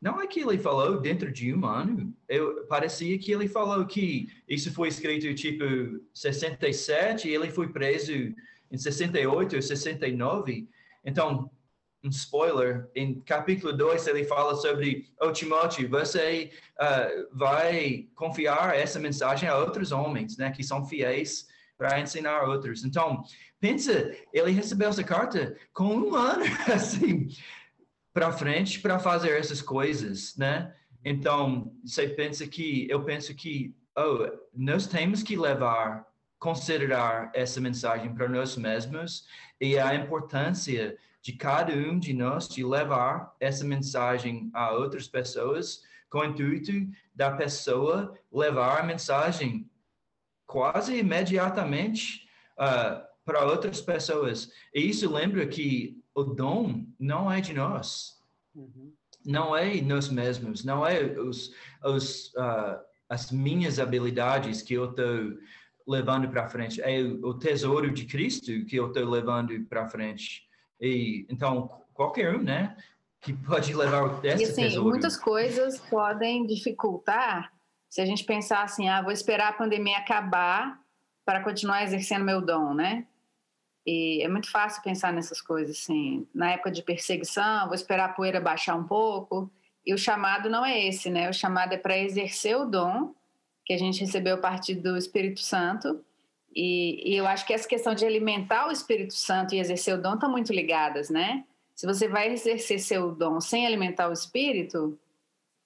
não 0.02 0.22
é 0.22 0.28
que 0.28 0.40
ele 0.40 0.58
falou 0.58 1.00
dentro 1.02 1.32
de 1.32 1.54
um 1.54 1.66
ano. 1.66 2.16
Eu, 2.28 2.66
parecia 2.68 3.18
que 3.20 3.32
ele 3.32 3.50
falou 3.50 3.86
que 3.86 4.30
isso 4.48 4.72
foi 4.74 4.88
escrito 4.88 5.34
tipo 5.34 5.64
67 6.14 7.28
e 7.28 7.36
ele 7.36 7.52
foi 7.52 7.68
preso 7.68 8.14
em 8.14 8.78
68 8.78 9.58
ou 9.58 9.62
69. 9.62 10.70
Então, 11.04 11.52
um 12.04 12.10
spoiler, 12.10 12.90
em 12.96 13.20
capítulo 13.22 13.74
2 13.74 14.08
ele 14.08 14.24
fala 14.24 14.56
sobre, 14.56 15.10
oh 15.20 15.32
Timóteo, 15.32 15.90
você 15.90 16.52
uh, 16.80 17.38
vai 17.38 18.08
confiar 18.16 18.76
essa 18.76 19.00
mensagem 19.00 19.50
a 19.50 19.58
outros 19.58 19.92
homens, 19.92 20.38
né, 20.38 20.52
que 20.52 20.64
são 20.64 20.86
fiéis 20.86 21.48
para 21.78 22.00
ensinar 22.00 22.44
outros. 22.44 22.84
Então, 22.84 23.24
pensa, 23.60 24.16
ele 24.34 24.52
recebeu 24.52 24.90
essa 24.90 25.04
carta 25.04 25.56
com 25.74 25.96
um 25.96 26.16
ano, 26.16 26.44
assim, 26.74 27.28
para 28.14 28.32
frente 28.32 28.80
para 28.80 29.00
fazer 29.00 29.38
essas 29.38 29.62
coisas, 29.62 30.36
né? 30.38 30.74
Então, 31.04 31.74
você 31.84 32.08
pensa 32.08 32.46
que, 32.48 32.88
eu 32.90 33.04
penso 33.04 33.34
que, 33.34 33.74
oh, 33.98 34.30
nós 34.54 34.88
temos 34.88 35.24
que 35.24 35.38
levar, 35.38 36.06
considerar 36.38 37.32
essa 37.34 37.62
mensagem 37.62 38.14
para 38.14 38.28
nós 38.28 38.58
mesmos 38.58 39.26
e 39.62 39.78
a 39.78 39.96
importância 39.96 40.98
de 41.22 41.34
cada 41.34 41.74
um 41.74 42.00
de 42.00 42.14
nós 42.14 42.48
de 42.48 42.64
levar 42.64 43.36
essa 43.40 43.66
mensagem 43.66 44.50
a 44.54 44.72
outras 44.72 45.08
pessoas 45.08 45.82
com 46.10 46.20
o 46.20 46.26
intuito 46.26 46.72
da 47.14 47.32
pessoa 47.32 48.14
levar 48.32 48.80
a 48.80 48.84
mensagem 48.84 49.70
quase 50.46 50.98
imediatamente 50.98 52.28
uh, 52.58 53.08
para 53.24 53.46
outras 53.46 53.80
pessoas. 53.80 54.52
E 54.74 54.90
isso 54.90 55.12
lembra 55.14 55.46
que 55.46 56.02
o 56.16 56.24
dom 56.24 56.86
não 57.00 57.32
é 57.32 57.40
de 57.40 57.54
nós. 57.54 58.18
Uhum. 58.56 58.92
Não 59.26 59.56
é 59.56 59.80
nós 59.82 60.10
mesmos, 60.10 60.64
não 60.64 60.86
é 60.88 61.04
os, 61.20 61.54
os, 61.84 62.34
uh, 62.34 62.80
as 63.08 63.32
minhas 63.32 63.78
habilidades 63.78 64.64
que 64.64 64.74
eu 64.74 64.90
estou 64.90 65.38
levando 65.88 66.30
para 66.30 66.50
frente, 66.50 66.82
é 66.82 67.02
o 67.02 67.34
tesouro 67.34 67.92
de 67.92 68.06
Cristo 68.06 68.66
que 68.66 68.76
eu 68.76 68.88
estou 68.88 69.10
levando 69.10 69.60
para 69.66 69.90
frente. 69.90 70.49
E 70.80 71.26
então 71.30 71.70
qualquer 71.94 72.36
um, 72.36 72.42
né, 72.42 72.76
que 73.22 73.34
pode 73.34 73.74
levar 73.74 74.24
esse 74.24 74.44
e, 74.44 74.46
assim, 74.46 74.64
tesouro. 74.64 74.90
Muitas 74.90 75.18
coisas 75.18 75.80
podem 75.80 76.46
dificultar 76.46 77.52
se 77.90 78.02
a 78.02 78.06
gente 78.06 78.24
pensar 78.24 78.64
assim, 78.64 78.88
ah, 78.88 79.02
vou 79.02 79.12
esperar 79.12 79.50
a 79.50 79.54
pandemia 79.54 79.98
acabar 79.98 80.80
para 81.26 81.44
continuar 81.44 81.84
exercendo 81.84 82.24
meu 82.24 82.40
dom, 82.40 82.74
né? 82.74 83.06
E 83.86 84.22
é 84.22 84.28
muito 84.28 84.50
fácil 84.52 84.84
pensar 84.84 85.12
nessas 85.12 85.42
coisas, 85.42 85.78
assim. 85.78 86.28
Na 86.34 86.52
época 86.52 86.72
de 86.72 86.84
perseguição, 86.84 87.66
vou 87.66 87.74
esperar 87.74 88.06
a 88.06 88.14
poeira 88.14 88.40
baixar 88.40 88.76
um 88.76 88.84
pouco. 88.84 89.52
E 89.86 89.94
o 89.94 89.98
chamado 89.98 90.50
não 90.50 90.64
é 90.64 90.86
esse, 90.86 91.10
né? 91.10 91.30
O 91.30 91.34
chamado 91.34 91.74
é 91.74 91.78
para 91.78 91.98
exercer 91.98 92.56
o 92.56 92.66
dom 92.66 93.16
que 93.66 93.74
a 93.74 93.78
gente 93.78 94.02
recebeu 94.02 94.36
a 94.36 94.40
partir 94.40 94.76
do 94.76 94.96
Espírito 94.96 95.40
Santo. 95.40 96.04
E, 96.56 97.14
e, 97.14 97.16
eu 97.16 97.28
acho 97.28 97.46
que 97.46 97.54
essa 97.54 97.68
questão 97.68 97.94
de 97.94 98.06
alimentar 98.06 98.68
o 98.68 98.72
Espírito 98.72 99.14
Santo 99.14 99.54
e 99.54 99.60
exercer 99.60 99.94
o 99.94 100.02
dom 100.02 100.16
estão 100.16 100.32
muito 100.32 100.52
ligadas, 100.52 101.10
né? 101.10 101.44
Se 101.76 101.86
você 101.86 102.08
vai 102.08 102.32
exercer 102.34 102.80
seu 102.80 103.12
dom 103.12 103.40
sem 103.40 103.66
alimentar 103.66 104.10
o 104.10 104.14
Espírito, 104.14 104.98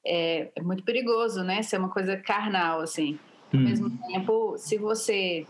é, 0.05 0.51
é 0.55 0.61
muito 0.61 0.83
perigoso, 0.83 1.43
né? 1.43 1.61
Ser 1.63 1.77
uma 1.77 1.89
coisa 1.89 2.17
carnal, 2.17 2.81
assim. 2.81 3.17
Ao 3.51 3.59
hum. 3.59 3.63
mesmo 3.63 3.97
tempo, 4.07 4.57
se 4.57 4.77
você 4.77 5.47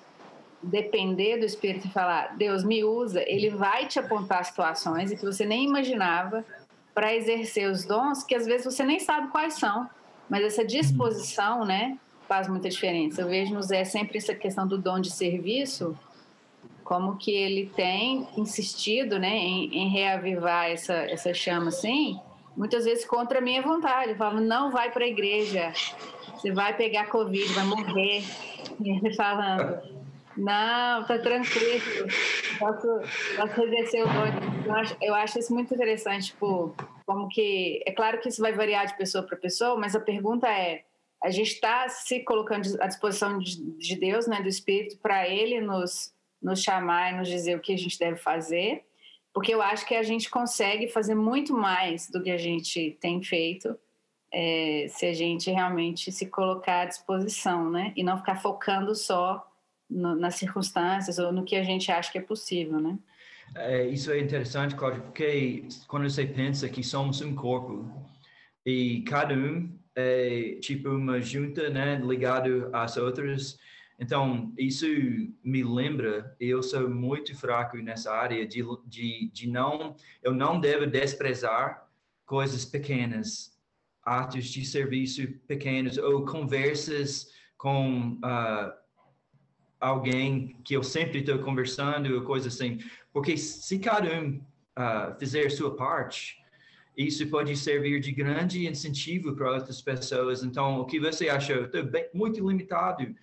depender 0.62 1.38
do 1.38 1.46
Espírito 1.46 1.88
e 1.88 1.92
falar, 1.92 2.38
Deus 2.38 2.64
me 2.64 2.84
usa, 2.84 3.22
ele 3.28 3.50
vai 3.50 3.88
te 3.88 4.00
apontar 4.00 4.46
situações 4.46 5.12
que 5.12 5.26
você 5.26 5.46
nem 5.46 5.66
imaginava 5.66 6.46
para 6.94 7.14
exercer 7.14 7.70
os 7.70 7.86
dons 7.86 8.24
que 8.24 8.36
às 8.36 8.46
vezes 8.46 8.66
você 8.66 8.84
nem 8.84 9.00
sabe 9.00 9.30
quais 9.30 9.56
são, 9.56 9.90
mas 10.30 10.44
essa 10.44 10.64
disposição, 10.64 11.66
né, 11.66 11.98
faz 12.28 12.48
muita 12.48 12.70
diferença. 12.70 13.22
Eu 13.22 13.28
vejo 13.28 13.54
no 13.54 13.62
Zé 13.62 13.84
sempre 13.84 14.18
essa 14.18 14.34
questão 14.34 14.68
do 14.68 14.78
dom 14.78 15.00
de 15.00 15.12
serviço, 15.12 15.98
como 16.84 17.18
que 17.18 17.32
ele 17.32 17.72
tem 17.76 18.28
insistido, 18.38 19.18
né, 19.18 19.36
em, 19.36 19.78
em 19.78 19.90
reavivar 19.90 20.70
essa, 20.70 20.94
essa 20.94 21.34
chama 21.34 21.70
assim, 21.70 22.20
muitas 22.56 22.86
vezes 22.86 23.06
contra 23.06 23.40
a 23.40 23.42
minha 23.42 23.62
vontade. 23.62 24.16
Falando, 24.16 24.46
não 24.46 24.72
vai 24.72 24.92
para 24.92 25.06
a 25.06 25.08
igreja, 25.08 25.74
você 26.36 26.52
vai 26.52 26.76
pegar 26.76 27.08
Covid, 27.08 27.54
vai 27.54 27.66
morrer. 27.66 28.24
E 28.80 28.90
ele 28.90 29.14
falando, 29.14 29.82
não, 30.38 31.04
tá 31.04 31.18
tranquilo. 31.20 32.08
Posso, 32.60 32.88
posso 33.36 33.62
exercer 33.62 34.04
o 34.04 34.08
dom. 34.08 34.66
Eu 34.66 34.74
acho, 34.74 34.98
eu 35.02 35.16
acho 35.16 35.40
isso 35.40 35.54
muito 35.54 35.74
interessante, 35.74 36.28
tipo, 36.28 36.76
como 37.06 37.28
que. 37.30 37.82
É 37.86 37.92
claro 37.92 38.20
que 38.20 38.30
isso 38.30 38.42
vai 38.42 38.54
variar 38.54 38.86
de 38.88 38.98
pessoa 38.98 39.24
para 39.24 39.38
pessoa, 39.38 39.78
mas 39.78 39.96
a 39.96 40.00
pergunta 40.00 40.48
é: 40.48 40.84
a 41.24 41.30
gente 41.30 41.54
está 41.54 41.88
se 41.88 42.20
colocando 42.20 42.68
à 42.82 42.88
disposição 42.88 43.40
de, 43.40 43.62
de 43.78 43.96
Deus, 43.96 44.28
né, 44.28 44.42
do 44.42 44.48
Espírito, 44.50 44.98
para 44.98 45.28
Ele 45.28 45.62
nos, 45.62 46.14
nos 46.42 46.62
chamar 46.62 47.14
e 47.14 47.18
nos 47.18 47.30
dizer 47.30 47.56
o 47.56 47.62
que 47.62 47.74
a 47.74 47.78
gente 47.78 47.98
deve 47.98 48.18
fazer, 48.18 48.84
porque 49.34 49.54
eu 49.54 49.62
acho 49.62 49.86
que 49.86 49.96
a 49.96 50.04
gente 50.04 50.30
consegue 50.30 50.88
fazer 50.90 51.16
muito 51.16 51.54
mais 51.54 52.10
do 52.10 52.22
que 52.22 52.30
a 52.30 52.38
gente 52.38 52.98
tem 53.00 53.24
feito. 53.24 53.76
É, 54.36 54.88
se 54.90 55.06
a 55.06 55.14
gente 55.14 55.50
realmente 55.52 56.12
se 56.12 56.26
colocar 56.26 56.82
à 56.82 56.86
disposição, 56.86 57.70
né? 57.70 57.94
E 57.96 58.04
não 58.04 58.18
ficar 58.18 58.42
focando 58.42 58.96
só 58.96 59.48
no, 59.88 60.16
nas 60.16 60.36
circunstâncias 60.36 61.20
ou 61.20 61.32
no 61.32 61.44
que 61.44 61.56
a 61.56 61.64
gente 61.64 61.92
acha 61.92 62.12
que 62.12 62.18
é 62.18 62.22
possível, 62.22 62.80
né? 62.80 62.98
É, 63.56 63.86
isso 63.86 64.12
é 64.12 64.20
interessante, 64.20 64.76
Cláudio, 64.76 65.04
porque 65.04 65.68
quando 65.88 66.10
você 66.10 66.26
pensa 66.26 66.68
que 66.68 66.84
somos 66.84 67.22
um 67.22 67.36
corpo 67.36 67.88
e 68.66 69.04
cada 69.04 69.36
um 69.36 69.70
é 69.96 70.58
tipo 70.62 70.90
uma 70.90 71.22
junta, 71.22 71.70
né, 71.70 72.02
ligado 72.04 72.70
às 72.74 72.98
outras, 72.98 73.60
então 74.00 74.52
isso 74.58 74.86
me 75.44 75.64
lembra, 75.64 76.36
eu 76.40 76.64
sou 76.64 76.90
muito 76.90 77.36
fraco 77.36 77.78
nessa 77.78 78.12
área 78.12 78.46
de, 78.46 78.64
de, 78.88 79.30
de 79.32 79.48
não, 79.48 79.96
eu 80.22 80.34
não 80.34 80.60
devo 80.60 80.88
desprezar 80.88 81.88
coisas 82.26 82.66
pequenas 82.66 83.54
atos 84.04 84.46
de 84.46 84.66
serviço 84.66 85.28
pequenos 85.48 85.98
ou 85.98 86.26
conversas 86.26 87.32
com 87.58 88.14
uh, 88.16 88.74
alguém 89.80 90.58
que 90.64 90.76
eu 90.76 90.84
sempre 90.84 91.20
estou 91.20 91.40
conversando, 91.40 92.22
coisa 92.24 92.50
assim. 92.50 92.80
Porque 93.14 93.38
se 93.38 93.80
cada 93.80 94.10
um 94.20 94.42
uh, 94.78 95.18
fizer 95.18 95.50
sua 95.50 95.76
parte, 95.76 96.43
isso 96.96 97.28
pode 97.28 97.56
servir 97.58 98.00
de 98.00 98.12
grande 98.12 98.68
incentivo 98.68 99.36
para 99.36 99.52
outras 99.52 99.82
pessoas. 99.82 100.44
Então, 100.44 100.80
o 100.80 100.86
que 100.86 101.00
você 101.00 101.30
acha? 101.30 101.54
Eu 101.54 101.66
estou 101.66 101.84
muito 102.14 102.48
limitado. 102.48 103.16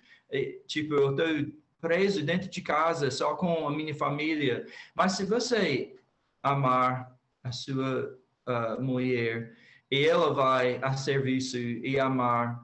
Tipo, 0.67 0.95
eu 0.95 1.11
estou 1.11 1.53
preso 1.79 2.23
dentro 2.23 2.49
de 2.49 2.61
casa, 2.61 3.09
só 3.09 3.35
com 3.35 3.67
a 3.67 3.71
minha 3.71 3.95
família. 3.95 4.65
Mas 4.95 5.13
se 5.13 5.25
você 5.25 5.95
amar 6.43 7.17
a 7.43 7.51
sua 7.51 8.17
uh, 8.47 8.81
mulher 8.81 9.55
e 9.89 10.05
ela 10.05 10.33
vai 10.33 10.79
a 10.81 10.93
serviço 10.93 11.57
e 11.57 11.99
amar 11.99 12.63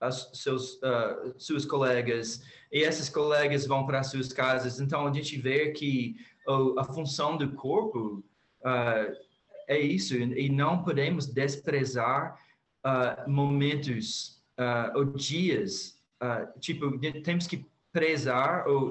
as 0.00 0.30
seus 0.34 0.74
uh, 0.74 1.34
seus 1.38 1.64
colegas 1.64 2.42
e 2.70 2.80
esses 2.80 3.08
colegas 3.08 3.66
vão 3.66 3.84
para 3.84 4.04
suas 4.04 4.32
casas 4.32 4.80
então 4.80 5.06
a 5.06 5.12
gente 5.12 5.36
vê 5.36 5.72
que 5.72 6.16
uh, 6.46 6.78
a 6.78 6.84
função 6.84 7.36
do 7.36 7.50
corpo 7.52 8.22
uh, 8.60 9.27
é 9.68 9.78
isso 9.78 10.16
e 10.16 10.48
não 10.48 10.82
podemos 10.82 11.26
desprezar 11.26 12.36
uh, 12.84 13.30
momentos 13.30 14.42
ou 14.96 15.04
dias 15.04 15.96
tipo 16.58 16.98
temos 17.22 17.46
que 17.46 17.64
prezar 17.92 18.66
ou 18.66 18.90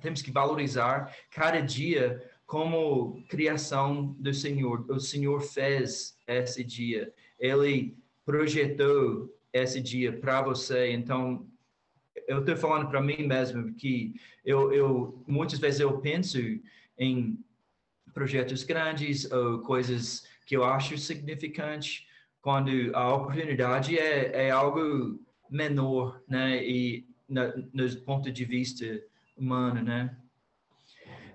temos 0.00 0.22
que 0.22 0.30
valorizar 0.30 1.12
cada 1.28 1.60
dia 1.60 2.22
como 2.50 3.22
criação 3.28 4.16
do 4.18 4.34
Senhor. 4.34 4.84
O 4.90 4.98
Senhor 4.98 5.40
fez 5.40 6.16
esse 6.26 6.64
dia. 6.64 7.14
Ele 7.38 7.96
projetou 8.26 9.32
esse 9.52 9.80
dia 9.80 10.12
para 10.12 10.42
você. 10.42 10.90
Então, 10.90 11.46
eu 12.26 12.40
estou 12.40 12.56
falando 12.56 12.88
para 12.88 13.00
mim 13.00 13.24
mesmo 13.24 13.72
que 13.74 14.14
eu, 14.44 14.72
eu 14.72 15.22
muitas 15.28 15.60
vezes 15.60 15.78
eu 15.78 16.00
penso 16.00 16.38
em 16.98 17.38
projetos 18.12 18.64
grandes 18.64 19.30
ou 19.30 19.60
coisas 19.60 20.26
que 20.46 20.56
eu 20.56 20.64
acho 20.64 20.96
significantes 20.98 22.06
quando 22.40 22.70
a 22.94 23.14
oportunidade 23.14 23.98
é, 23.98 24.46
é 24.46 24.50
algo 24.50 25.20
menor, 25.50 26.22
né? 26.28 26.64
E 26.64 27.06
na, 27.28 27.54
no 27.72 27.96
ponto 28.02 28.30
de 28.30 28.44
vista 28.44 28.84
humano, 29.36 29.82
né? 29.82 30.16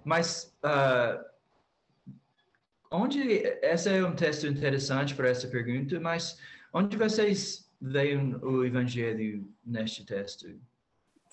Mas 0.04 0.56
uh, 0.64 1.24
onde 2.92 3.22
esse 3.62 3.90
é 3.90 4.06
um 4.06 4.16
texto 4.16 4.48
interessante 4.48 5.16
para 5.16 5.30
essa 5.30 5.48
pergunta, 5.48 6.00
mas 6.00 6.40
onde 6.74 6.98
vocês 6.98 7.72
veem 7.82 8.36
o 8.36 8.64
evangelho 8.64 9.48
neste 9.66 10.06
texto? 10.06 10.60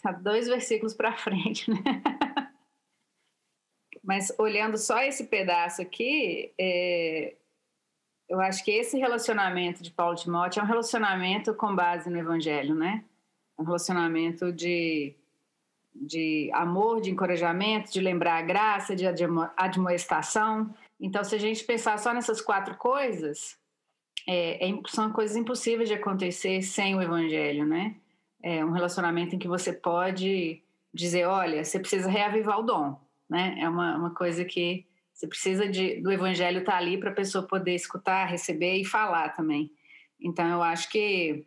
Tá 0.03 0.13
dois 0.13 0.49
versículos 0.49 0.95
para 0.95 1.17
frente, 1.17 1.71
né? 1.71 1.83
Mas 4.03 4.33
olhando 4.39 4.77
só 4.77 5.03
esse 5.03 5.25
pedaço 5.25 5.81
aqui, 5.81 6.53
é, 6.59 7.35
eu 8.29 8.41
acho 8.41 8.65
que 8.65 8.71
esse 8.71 8.99
relacionamento 8.99 9.83
de 9.83 9.91
Paulo 9.91 10.17
Timóteo 10.17 10.61
é 10.61 10.63
um 10.63 10.67
relacionamento 10.67 11.55
com 11.55 11.75
base 11.75 12.11
no 12.11 12.19
evangelho, 12.19 12.75
né? 12.75 13.05
Um 13.59 13.65
relacionamento 13.65 14.53
de 14.53 15.15
de 15.95 16.51
amor, 16.55 17.01
de 17.01 17.11
encorajamento, 17.11 17.93
de 17.93 18.01
lembrar 18.01 18.39
a 18.39 18.43
graça, 18.43 18.97
de 18.97 19.05
admoestação. 19.57 20.75
Então, 20.99 21.23
se 21.23 21.35
a 21.35 21.39
gente 21.39 21.65
pensar 21.65 21.99
só 21.99 22.15
nessas 22.15 22.41
quatro 22.41 22.77
coisas, 22.77 23.59
é, 24.27 24.69
é, 24.69 24.81
são 24.89 25.13
coisas 25.13 25.37
impossíveis 25.37 25.89
de 25.89 25.95
acontecer 25.95 26.63
sem 26.63 26.95
o 26.97 27.03
evangelho, 27.03 27.67
né? 27.67 27.97
É 28.43 28.65
um 28.65 28.73
relacionamento 28.73 29.35
em 29.35 29.39
que 29.39 29.49
você 29.49 29.73
pode 29.73 30.63
dizer, 30.93 31.27
olha, 31.27 31.65
você 31.65 31.79
precisa 31.79 32.09
reavivar 32.09 32.59
o 32.59 32.63
dom, 32.63 33.01
né? 33.33 33.57
É 33.59 33.67
uma, 33.67 33.97
uma 33.97 34.15
coisa 34.15 34.45
que 34.45 34.85
você 35.11 35.27
precisa 35.27 35.67
de, 35.67 36.03
do 36.03 36.13
evangelho 36.13 36.59
estar 36.59 36.73
tá 36.73 36.79
ali 36.79 36.99
para 36.99 37.11
a 37.11 37.15
pessoa 37.15 37.47
poder 37.47 37.75
escutar, 37.75 38.27
receber 38.27 38.77
e 38.77 38.85
falar 38.85 39.31
também. 39.31 39.73
Então, 40.21 40.47
eu 40.47 40.63
acho 40.63 40.91
que 40.91 41.47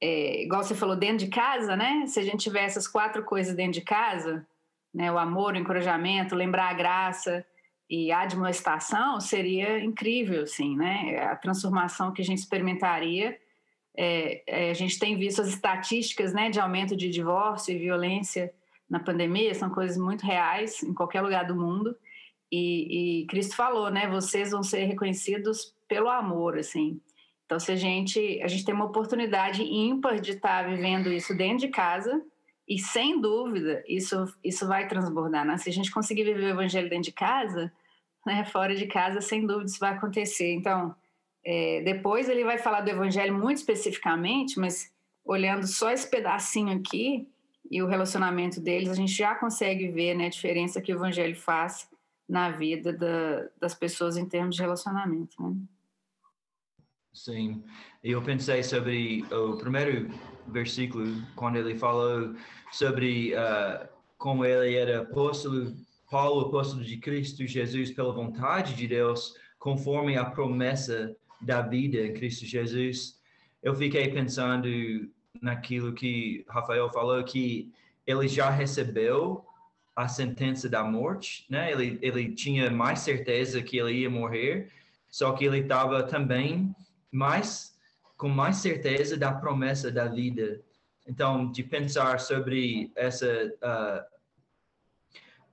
é, 0.00 0.42
igual 0.42 0.64
você 0.64 0.74
falou, 0.74 0.96
dentro 0.96 1.26
de 1.26 1.28
casa, 1.28 1.76
né? 1.76 2.06
Se 2.06 2.18
a 2.18 2.22
gente 2.22 2.42
tiver 2.42 2.64
essas 2.64 2.88
quatro 2.88 3.22
coisas 3.22 3.54
dentro 3.54 3.72
de 3.72 3.82
casa, 3.82 4.46
né? 4.94 5.12
O 5.12 5.18
amor, 5.18 5.52
o 5.52 5.58
encorajamento, 5.58 6.34
lembrar 6.34 6.70
a 6.70 6.74
graça 6.74 7.44
e 7.88 8.10
a 8.10 8.20
admoestação, 8.20 9.20
seria 9.20 9.78
incrível, 9.78 10.42
assim, 10.42 10.74
né? 10.74 11.18
A 11.30 11.36
transformação 11.36 12.14
que 12.14 12.22
a 12.22 12.24
gente 12.24 12.38
experimentaria. 12.38 13.38
É, 13.94 14.42
é, 14.46 14.70
a 14.70 14.74
gente 14.74 14.98
tem 14.98 15.18
visto 15.18 15.42
as 15.42 15.48
estatísticas, 15.48 16.32
né? 16.32 16.48
De 16.48 16.58
aumento 16.58 16.96
de 16.96 17.10
divórcio 17.10 17.74
e 17.74 17.78
violência 17.78 18.50
na 18.88 19.00
pandemia, 19.00 19.54
são 19.54 19.70
coisas 19.70 19.96
muito 19.96 20.24
reais 20.24 20.82
em 20.82 20.94
qualquer 20.94 21.20
lugar 21.20 21.44
do 21.44 21.56
mundo. 21.56 21.96
E, 22.50 23.22
e 23.22 23.26
Cristo 23.26 23.56
falou, 23.56 23.90
né? 23.90 24.08
Vocês 24.08 24.52
vão 24.52 24.62
ser 24.62 24.84
reconhecidos 24.84 25.74
pelo 25.88 26.08
amor, 26.08 26.58
assim. 26.58 27.00
Então, 27.44 27.58
se 27.58 27.72
a 27.72 27.76
gente, 27.76 28.40
a 28.42 28.48
gente 28.48 28.64
tem 28.64 28.74
uma 28.74 28.86
oportunidade 28.86 29.62
ímpar 29.62 30.20
de 30.20 30.32
estar 30.32 30.64
tá 30.64 30.68
vivendo 30.68 31.12
isso 31.12 31.36
dentro 31.36 31.58
de 31.58 31.68
casa, 31.68 32.22
e 32.68 32.78
sem 32.78 33.20
dúvida, 33.20 33.84
isso, 33.86 34.24
isso 34.42 34.66
vai 34.66 34.88
transbordar. 34.88 35.44
Né? 35.44 35.56
Se 35.56 35.70
a 35.70 35.72
gente 35.72 35.90
conseguir 35.90 36.24
viver 36.24 36.46
o 36.46 36.48
evangelho 36.48 36.90
dentro 36.90 37.04
de 37.04 37.12
casa, 37.12 37.72
né, 38.24 38.44
fora 38.44 38.74
de 38.74 38.86
casa, 38.86 39.20
sem 39.20 39.46
dúvida 39.46 39.66
isso 39.66 39.78
vai 39.78 39.92
acontecer. 39.92 40.52
Então, 40.52 40.94
é, 41.44 41.80
depois 41.82 42.28
ele 42.28 42.42
vai 42.42 42.58
falar 42.58 42.80
do 42.80 42.90
evangelho 42.90 43.32
muito 43.32 43.58
especificamente, 43.58 44.58
mas 44.58 44.92
olhando 45.24 45.64
só 45.66 45.90
esse 45.92 46.10
pedacinho 46.10 46.76
aqui 46.76 47.28
e 47.70 47.82
o 47.82 47.86
relacionamento 47.86 48.60
deles, 48.60 48.88
a 48.88 48.94
gente 48.94 49.12
já 49.12 49.34
consegue 49.34 49.88
ver 49.88 50.14
né, 50.14 50.26
a 50.26 50.30
diferença 50.30 50.80
que 50.80 50.92
o 50.92 50.96
evangelho 50.96 51.36
faz 51.36 51.88
na 52.28 52.50
vida 52.50 52.92
da, 52.92 53.48
das 53.60 53.74
pessoas 53.74 54.16
em 54.16 54.26
termos 54.26 54.56
de 54.56 54.62
relacionamento. 54.62 55.40
Né? 55.40 55.56
Sim, 57.12 57.64
eu 58.02 58.20
pensei 58.22 58.62
sobre 58.62 59.24
o 59.32 59.56
primeiro 59.56 60.10
versículo, 60.48 61.22
quando 61.34 61.56
ele 61.56 61.78
falou 61.78 62.34
sobre 62.70 63.32
uh, 63.34 63.88
como 64.18 64.44
ele 64.44 64.74
era 64.74 65.00
apóstolo, 65.00 65.74
Paulo, 66.10 66.46
apóstolo 66.46 66.84
de 66.84 66.98
Cristo 66.98 67.46
Jesus, 67.46 67.90
pela 67.90 68.12
vontade 68.12 68.74
de 68.74 68.86
Deus, 68.86 69.34
conforme 69.58 70.16
a 70.16 70.24
promessa 70.24 71.16
da 71.40 71.62
vida 71.62 71.98
em 71.98 72.14
Cristo 72.14 72.44
Jesus. 72.44 73.20
Eu 73.62 73.74
fiquei 73.74 74.08
pensando 74.08 74.68
naquilo 75.42 75.92
que 75.92 76.44
Rafael 76.48 76.90
falou, 76.90 77.22
que 77.24 77.72
ele 78.06 78.28
já 78.28 78.50
recebeu 78.50 79.44
a 79.94 80.08
sentença 80.08 80.68
da 80.68 80.84
morte, 80.84 81.46
né? 81.48 81.72
Ele, 81.72 81.98
ele 82.02 82.32
tinha 82.32 82.70
mais 82.70 83.00
certeza 83.00 83.62
que 83.62 83.78
ele 83.78 84.00
ia 84.00 84.10
morrer, 84.10 84.70
só 85.08 85.32
que 85.32 85.44
ele 85.44 85.60
estava 85.60 86.02
também 86.02 86.74
mais 87.10 87.74
com 88.16 88.28
mais 88.28 88.56
certeza 88.56 89.16
da 89.16 89.32
promessa 89.32 89.90
da 89.90 90.06
vida. 90.06 90.60
Então, 91.06 91.50
de 91.50 91.62
pensar 91.62 92.18
sobre 92.18 92.90
essa 92.96 93.26
uh, 93.26 94.04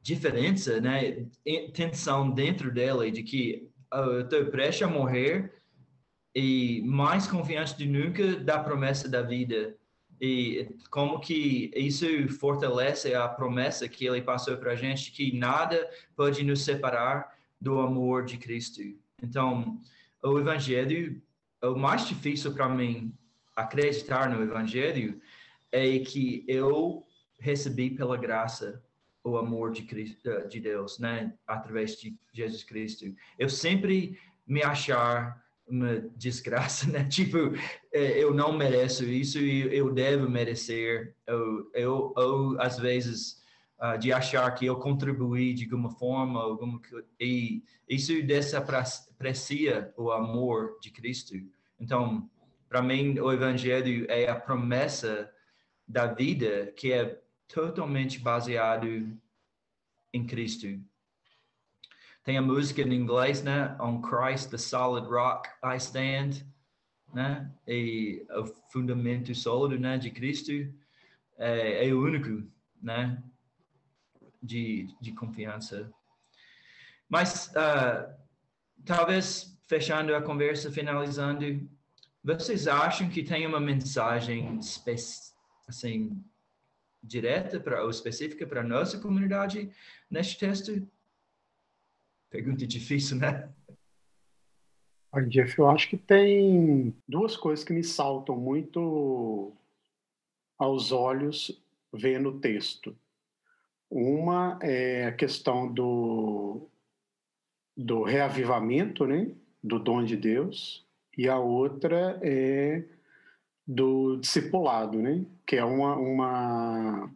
diferença, 0.01 0.81
né, 0.81 1.25
tensão 1.73 2.29
dentro 2.29 2.71
dela 2.71 3.09
de 3.11 3.21
que 3.21 3.69
uh, 3.93 3.97
eu 3.97 4.21
estou 4.21 4.45
prestes 4.45 4.87
a 4.87 4.91
morrer 4.91 5.53
e 6.35 6.81
mais 6.85 7.27
confiante 7.27 7.77
do 7.77 7.85
nunca 7.85 8.35
da 8.35 8.59
promessa 8.59 9.07
da 9.07 9.21
vida 9.21 9.75
e 10.21 10.69
como 10.89 11.19
que 11.19 11.71
isso 11.75 12.05
fortalece 12.39 13.13
a 13.13 13.27
promessa 13.27 13.89
que 13.89 14.05
ele 14.05 14.21
passou 14.21 14.57
para 14.57 14.71
a 14.71 14.75
gente 14.75 15.11
que 15.11 15.37
nada 15.37 15.89
pode 16.15 16.43
nos 16.43 16.61
separar 16.61 17.35
do 17.59 17.79
amor 17.79 18.25
de 18.25 18.37
Cristo. 18.37 18.81
Então, 19.21 19.79
o 20.23 20.39
evangelho 20.39 21.21
o 21.63 21.75
mais 21.75 22.05
difícil 22.07 22.53
para 22.53 22.67
mim 22.67 23.13
acreditar 23.55 24.29
no 24.29 24.43
Evangelho 24.43 25.21
é 25.71 25.99
que 25.99 26.43
eu 26.47 27.05
recebi 27.39 27.89
pela 27.89 28.17
graça 28.17 28.83
o 29.23 29.37
amor 29.37 29.71
de, 29.71 29.83
Cristo, 29.83 30.47
de 30.49 30.59
Deus, 30.59 30.99
né, 30.99 31.33
através 31.47 31.95
de 31.95 32.17
Jesus 32.33 32.63
Cristo. 32.63 33.05
Eu 33.39 33.47
sempre 33.47 34.19
me 34.45 34.61
achar 34.61 35.41
uma 35.73 35.99
desgraça, 36.15 36.87
né? 36.91 37.03
Tipo, 37.05 37.37
é, 37.91 38.23
eu 38.23 38.33
não 38.33 38.53
mereço 38.53 39.03
isso 39.03 39.39
e 39.39 39.75
eu 39.75 39.91
devo 39.91 40.29
merecer. 40.29 41.15
Eu, 41.25 41.71
eu 41.73 42.13
ou 42.15 42.61
às 42.61 42.77
vezes 42.77 43.41
uh, 43.81 43.97
de 43.97 44.13
achar 44.13 44.49
que 44.51 44.65
eu 44.65 44.75
contribuí 44.77 45.53
de 45.53 45.63
alguma 45.65 45.89
forma, 45.89 46.41
alguma 46.41 46.79
e 47.19 47.63
isso 47.89 48.21
desaprecia 48.21 49.91
o 49.97 50.11
amor 50.11 50.77
de 50.81 50.91
Cristo. 50.91 51.35
Então, 51.79 52.29
para 52.69 52.81
mim, 52.81 53.19
o 53.19 53.31
evangelho 53.31 54.05
é 54.09 54.29
a 54.29 54.35
promessa 54.35 55.29
da 55.87 56.05
vida 56.07 56.71
que 56.75 56.91
é 56.91 57.19
totalmente 57.47 58.19
baseado 58.19 58.87
em 60.13 60.25
Cristo. 60.25 60.67
Tem 62.23 62.37
a 62.37 62.41
música 62.41 62.81
em 62.81 62.93
inglês, 62.93 63.43
né? 63.43 63.75
On 63.79 64.01
Christ, 64.01 64.49
the 64.49 64.57
solid 64.57 65.07
rock 65.07 65.49
I 65.63 65.77
stand. 65.77 66.45
né? 67.13 67.51
E 67.67 68.25
o 68.31 68.45
fundamento 68.71 69.33
sólido, 69.35 69.79
né, 69.79 69.97
de 69.97 70.09
Cristo 70.09 70.51
é, 71.37 71.87
é 71.87 71.93
o 71.93 72.01
único, 72.01 72.43
né, 72.81 73.21
de, 74.41 74.87
de 74.99 75.11
confiança. 75.11 75.91
Mas 77.07 77.47
uh, 77.49 78.11
talvez 78.83 79.59
fechando 79.67 80.15
a 80.15 80.21
conversa, 80.21 80.71
finalizando, 80.71 81.69
vocês 82.23 82.67
acham 82.67 83.09
que 83.09 83.23
tem 83.23 83.45
uma 83.45 83.59
mensagem 83.59 84.59
assim 85.67 86.23
direta 87.03 87.59
para 87.59 87.83
ou 87.83 87.89
específica 87.89 88.47
para 88.47 88.63
nossa 88.63 88.97
comunidade 88.97 89.69
neste 90.09 90.39
texto? 90.39 90.87
Pergunta 92.33 92.65
difícil, 92.65 93.17
né? 93.17 93.47
Olha, 95.11 95.27
Jeff, 95.27 95.59
eu 95.59 95.69
acho 95.69 95.87
que 95.87 95.95
tem 95.95 96.91
duas 97.07 97.37
coisas 97.37 97.63
que 97.63 97.71
me 97.71 97.83
saltam 97.83 98.35
muito 98.35 99.53
aos 100.57 100.91
olhos 100.91 101.61
vendo 101.93 102.29
o 102.29 102.39
texto. 102.39 102.97
Uma 103.87 104.57
é 104.63 105.05
a 105.05 105.11
questão 105.11 105.71
do, 105.71 106.67
do 107.77 108.01
reavivamento, 108.01 109.05
né? 109.05 109.29
do 109.63 109.77
dom 109.77 110.03
de 110.03 110.17
Deus, 110.17 110.83
e 111.15 111.29
a 111.29 111.37
outra 111.37 112.19
é 112.23 112.83
do 113.67 114.17
discipulado, 114.17 114.99
né? 114.99 115.23
que 115.45 115.55
é 115.55 115.63
uma, 115.63 115.95
uma 115.95 117.13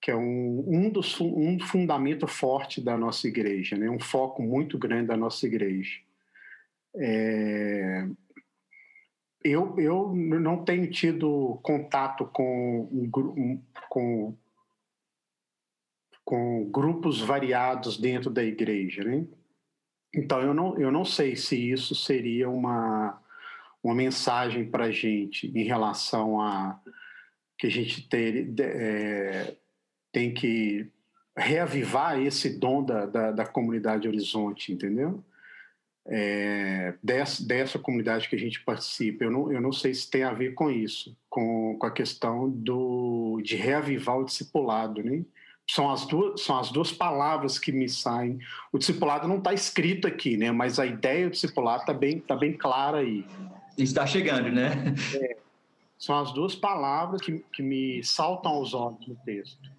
que 0.00 0.10
é 0.10 0.16
um, 0.16 0.64
um 0.66 0.90
dos 0.90 1.20
um 1.20 1.58
fundamento 1.60 2.26
forte 2.26 2.80
da 2.80 2.96
nossa 2.96 3.28
igreja, 3.28 3.76
né? 3.76 3.90
um 3.90 4.00
foco 4.00 4.42
muito 4.42 4.78
grande 4.78 5.08
da 5.08 5.16
nossa 5.16 5.46
igreja. 5.46 6.00
É, 6.96 8.08
eu, 9.44 9.78
eu 9.78 10.14
não 10.14 10.64
tenho 10.64 10.90
tido 10.90 11.58
contato 11.62 12.26
com, 12.26 13.08
com, 13.88 14.36
com 16.24 16.70
grupos 16.70 17.20
variados 17.20 17.98
dentro 17.98 18.30
da 18.30 18.42
igreja, 18.42 19.04
né? 19.04 19.26
Então, 20.14 20.40
eu 20.40 20.52
não, 20.52 20.78
eu 20.78 20.90
não 20.90 21.04
sei 21.04 21.36
se 21.36 21.70
isso 21.70 21.94
seria 21.94 22.50
uma, 22.50 23.22
uma 23.82 23.94
mensagem 23.94 24.68
para 24.68 24.86
a 24.86 24.90
gente 24.90 25.46
em 25.46 25.62
relação 25.62 26.40
a 26.40 26.80
que 27.56 27.66
a 27.66 27.70
gente 27.70 28.08
ter, 28.08 28.58
é, 28.58 29.56
tem 30.12 30.32
que 30.32 30.88
reavivar 31.36 32.20
esse 32.20 32.58
dom 32.58 32.84
da, 32.84 33.06
da, 33.06 33.32
da 33.32 33.46
comunidade 33.46 34.08
Horizonte, 34.08 34.72
entendeu? 34.72 35.24
é, 36.06 36.94
dessa, 37.02 37.46
dessa 37.46 37.78
comunidade 37.78 38.28
que 38.28 38.36
a 38.36 38.38
gente 38.38 38.60
participa. 38.64 39.24
Eu 39.24 39.30
não, 39.30 39.52
eu 39.52 39.60
não 39.60 39.72
sei 39.72 39.94
se 39.94 40.10
tem 40.10 40.24
a 40.24 40.32
ver 40.32 40.54
com 40.54 40.70
isso, 40.70 41.16
com, 41.28 41.76
com 41.78 41.86
a 41.86 41.90
questão 41.90 42.50
do, 42.50 43.40
de 43.42 43.56
reavivar 43.56 44.18
o 44.18 44.24
discipulado, 44.24 45.02
né? 45.02 45.24
São 45.68 45.88
as, 45.88 46.04
duas, 46.04 46.42
são 46.42 46.58
as 46.58 46.72
duas 46.72 46.90
palavras 46.90 47.56
que 47.56 47.70
me 47.70 47.88
saem. 47.88 48.40
O 48.72 48.78
discipulado 48.78 49.28
não 49.28 49.38
está 49.38 49.54
escrito 49.54 50.08
aqui, 50.08 50.36
né? 50.36 50.50
Mas 50.50 50.80
a 50.80 50.86
ideia 50.86 51.26
do 51.26 51.32
discipulado 51.32 51.82
está 51.82 51.94
bem, 51.94 52.18
tá 52.18 52.34
bem 52.34 52.52
clara 52.52 52.98
aí. 52.98 53.24
Está 53.78 54.04
chegando, 54.04 54.50
né? 54.50 54.70
É, 55.14 55.36
são 55.96 56.18
as 56.18 56.32
duas 56.32 56.56
palavras 56.56 57.20
que, 57.20 57.44
que 57.52 57.62
me 57.62 58.02
saltam 58.02 58.50
aos 58.50 58.74
olhos 58.74 59.06
no 59.06 59.14
texto. 59.24 59.70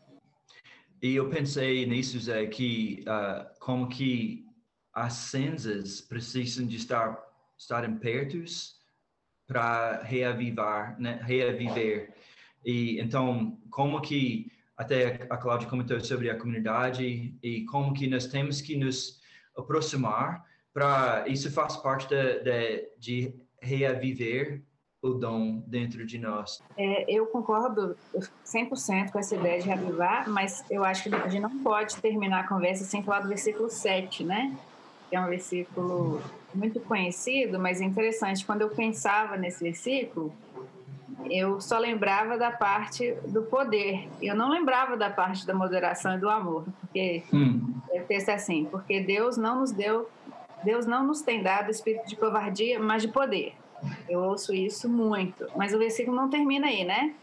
E 1.01 1.15
eu 1.15 1.29
pensei 1.29 1.85
nisso, 1.85 2.19
Zé, 2.19 2.45
que 2.45 3.03
uh, 3.07 3.59
como 3.59 3.89
que 3.89 4.45
as 4.93 5.13
cinzas 5.13 6.01
precisam 6.01 6.67
de 6.67 6.77
estar 6.77 7.17
estarem 7.57 7.97
pertos 7.97 8.75
para 9.47 10.01
reavivar, 10.03 10.99
né? 10.99 11.19
reaviver. 11.23 12.13
E 12.65 12.99
então, 12.99 13.59
como 13.69 14.01
que 14.01 14.51
até 14.77 15.27
a 15.29 15.37
Cláudia 15.37 15.67
comentou 15.67 15.99
sobre 16.01 16.29
a 16.29 16.37
comunidade 16.37 17.35
e 17.41 17.65
como 17.65 17.93
que 17.93 18.07
nós 18.07 18.27
temos 18.27 18.61
que 18.61 18.75
nos 18.75 19.21
aproximar 19.55 20.43
para 20.73 21.27
isso 21.27 21.51
faz 21.51 21.75
parte 21.77 22.07
de, 22.07 22.39
de, 22.43 22.89
de 22.97 23.35
reaviver 23.61 24.63
o 25.01 25.09
dom 25.09 25.63
dentro 25.65 26.05
de 26.05 26.19
nós. 26.19 26.61
É, 26.77 27.05
eu 27.11 27.25
concordo 27.25 27.97
100% 28.45 29.11
com 29.11 29.19
essa 29.19 29.35
ideia 29.35 29.59
de 29.59 29.67
reavivar, 29.67 30.29
mas 30.29 30.63
eu 30.69 30.83
acho 30.83 31.03
que 31.03 31.15
a 31.15 31.27
gente 31.27 31.41
não 31.41 31.63
pode 31.63 31.97
terminar 31.97 32.41
a 32.41 32.47
conversa 32.47 32.83
sem 32.83 33.01
falar 33.01 33.21
do 33.21 33.29
versículo 33.29 33.69
7, 33.69 34.23
né? 34.23 34.55
que 35.11 35.17
é 35.17 35.19
um 35.19 35.27
versículo 35.27 36.21
muito 36.55 36.79
conhecido, 36.79 37.59
mas 37.59 37.81
interessante. 37.81 38.45
Quando 38.45 38.61
eu 38.61 38.69
pensava 38.69 39.35
nesse 39.35 39.61
versículo, 39.61 40.33
eu 41.29 41.59
só 41.59 41.77
lembrava 41.77 42.37
da 42.37 42.49
parte 42.49 43.13
do 43.27 43.43
poder. 43.43 44.07
Eu 44.21 44.33
não 44.35 44.49
lembrava 44.49 44.95
da 44.95 45.09
parte 45.09 45.45
da 45.45 45.53
moderação 45.53 46.15
e 46.15 46.17
do 46.17 46.29
amor, 46.29 46.63
porque 46.79 47.23
hum. 47.33 47.73
eu 47.91 48.05
pensei 48.05 48.33
assim, 48.33 48.65
porque 48.71 49.01
Deus 49.01 49.35
não 49.35 49.59
nos 49.59 49.73
deu, 49.73 50.09
Deus 50.63 50.85
não 50.85 51.05
nos 51.05 51.21
tem 51.21 51.43
dado 51.43 51.69
espírito 51.69 52.07
de 52.07 52.15
covardia, 52.15 52.79
mas 52.79 53.01
de 53.01 53.09
poder. 53.09 53.53
Eu 54.07 54.21
ouço 54.21 54.53
isso 54.53 54.87
muito, 54.89 55.47
mas 55.55 55.73
o 55.73 55.79
versículo 55.79 56.15
não 56.15 56.29
termina 56.29 56.67
aí, 56.67 56.83
né? 56.83 57.13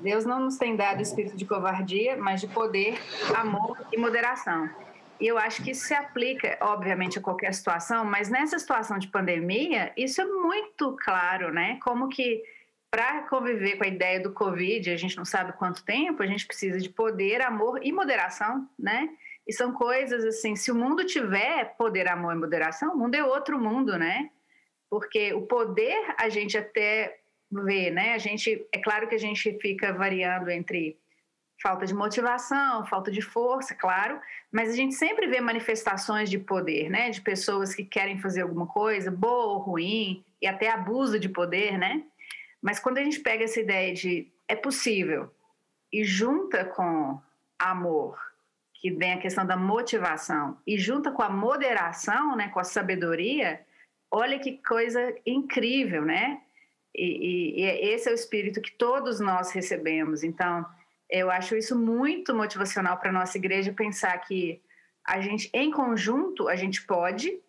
Deus 0.00 0.24
não 0.24 0.40
nos 0.40 0.56
tem 0.56 0.76
dado 0.76 1.02
espírito 1.02 1.36
de 1.36 1.44
covardia, 1.44 2.16
mas 2.16 2.40
de 2.40 2.48
poder, 2.48 2.98
amor 3.36 3.76
e 3.92 3.96
moderação. 3.96 4.68
E 5.20 5.26
eu 5.26 5.36
acho 5.36 5.62
que 5.64 5.72
isso 5.72 5.86
se 5.86 5.94
aplica, 5.94 6.56
obviamente, 6.60 7.18
a 7.18 7.22
qualquer 7.22 7.52
situação, 7.52 8.04
mas 8.04 8.28
nessa 8.28 8.58
situação 8.58 8.98
de 8.98 9.08
pandemia, 9.08 9.92
isso 9.96 10.20
é 10.20 10.24
muito 10.24 10.96
claro, 11.02 11.52
né? 11.52 11.78
Como 11.82 12.08
que 12.08 12.42
para 12.90 13.22
conviver 13.22 13.76
com 13.76 13.84
a 13.84 13.88
ideia 13.88 14.20
do 14.20 14.32
Covid, 14.32 14.90
a 14.90 14.96
gente 14.96 15.16
não 15.16 15.24
sabe 15.24 15.52
quanto 15.52 15.84
tempo, 15.84 16.22
a 16.22 16.26
gente 16.26 16.46
precisa 16.46 16.78
de 16.78 16.88
poder, 16.88 17.42
amor 17.42 17.80
e 17.82 17.92
moderação, 17.92 18.68
né? 18.78 19.10
E 19.46 19.52
são 19.52 19.72
coisas 19.72 20.24
assim, 20.24 20.54
se 20.54 20.70
o 20.70 20.74
mundo 20.74 21.04
tiver 21.04 21.74
poder, 21.76 22.08
amor 22.08 22.34
e 22.34 22.38
moderação, 22.38 22.94
o 22.94 22.98
mundo 22.98 23.14
é 23.14 23.24
outro 23.24 23.58
mundo, 23.58 23.98
né? 23.98 24.30
Porque 24.90 25.32
o 25.32 25.42
poder 25.42 26.14
a 26.18 26.28
gente 26.28 26.56
até 26.56 27.18
vê, 27.50 27.90
né? 27.90 28.14
A 28.14 28.18
gente, 28.18 28.66
é 28.72 28.78
claro 28.78 29.08
que 29.08 29.14
a 29.14 29.18
gente 29.18 29.58
fica 29.58 29.92
variando 29.92 30.50
entre 30.50 30.96
falta 31.60 31.84
de 31.86 31.94
motivação, 31.94 32.86
falta 32.86 33.10
de 33.10 33.20
força, 33.20 33.74
claro, 33.74 34.20
mas 34.50 34.70
a 34.70 34.76
gente 34.76 34.94
sempre 34.94 35.26
vê 35.26 35.40
manifestações 35.40 36.30
de 36.30 36.38
poder, 36.38 36.88
né? 36.88 37.10
De 37.10 37.20
pessoas 37.20 37.74
que 37.74 37.84
querem 37.84 38.18
fazer 38.20 38.42
alguma 38.42 38.66
coisa, 38.66 39.10
boa 39.10 39.54
ou 39.54 39.58
ruim, 39.58 40.24
e 40.40 40.46
até 40.46 40.70
abuso 40.70 41.18
de 41.18 41.28
poder, 41.28 41.76
né? 41.76 42.04
Mas 42.62 42.78
quando 42.78 42.98
a 42.98 43.04
gente 43.04 43.20
pega 43.20 43.44
essa 43.44 43.60
ideia 43.60 43.92
de 43.92 44.30
é 44.46 44.54
possível 44.54 45.30
e 45.92 46.04
junta 46.04 46.64
com 46.64 47.20
amor, 47.58 48.18
que 48.74 48.90
vem 48.90 49.12
a 49.12 49.18
questão 49.18 49.44
da 49.44 49.56
motivação, 49.56 50.56
e 50.66 50.78
junta 50.78 51.10
com 51.10 51.22
a 51.22 51.28
moderação, 51.28 52.36
né, 52.36 52.48
com 52.48 52.60
a 52.60 52.64
sabedoria, 52.64 53.60
olha 54.10 54.38
que 54.38 54.58
coisa 54.58 55.14
incrível, 55.26 56.04
né? 56.04 56.40
E, 56.94 57.60
e, 57.60 57.60
e 57.60 57.90
esse 57.90 58.08
é 58.08 58.12
o 58.12 58.14
espírito 58.14 58.60
que 58.60 58.72
todos 58.72 59.20
nós 59.20 59.52
recebemos. 59.52 60.24
Então, 60.24 60.66
eu 61.08 61.30
acho 61.30 61.56
isso 61.56 61.76
muito 61.76 62.34
motivacional 62.34 62.98
para 62.98 63.12
nossa 63.12 63.38
igreja 63.38 63.72
pensar 63.72 64.16
que 64.18 64.60
a 65.06 65.20
gente, 65.20 65.48
em 65.54 65.70
conjunto, 65.70 66.48
a 66.48 66.56
gente 66.56 66.84
pode 66.84 67.40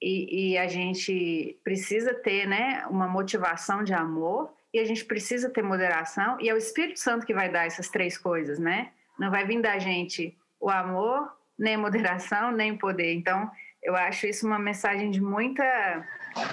e, 0.00 0.52
e, 0.52 0.58
a 0.58 0.66
gente 0.66 1.58
precisa 1.62 2.12
ter 2.12 2.46
né, 2.46 2.84
uma 2.88 3.08
motivação 3.08 3.82
de 3.84 3.92
amor 3.92 4.52
e 4.72 4.78
a 4.78 4.84
gente 4.84 5.04
precisa 5.04 5.48
ter 5.48 5.62
moderação 5.62 6.40
e 6.40 6.48
é 6.48 6.54
o 6.54 6.56
Espírito 6.56 6.98
Santo 6.98 7.26
que 7.26 7.34
vai 7.34 7.48
dar 7.50 7.66
essas 7.66 7.88
três 7.88 8.18
coisas, 8.18 8.58
né? 8.58 8.92
Não 9.18 9.30
vai 9.30 9.44
vir 9.44 9.60
da 9.60 9.78
gente 9.78 10.36
o 10.58 10.70
amor, 10.70 11.30
nem 11.58 11.76
moderação, 11.76 12.50
nem 12.50 12.76
poder. 12.76 13.12
Então, 13.14 13.50
eu 13.82 13.96
acho 13.96 14.26
isso 14.26 14.46
uma 14.46 14.58
mensagem 14.58 15.10
de 15.10 15.20
muita, 15.20 16.06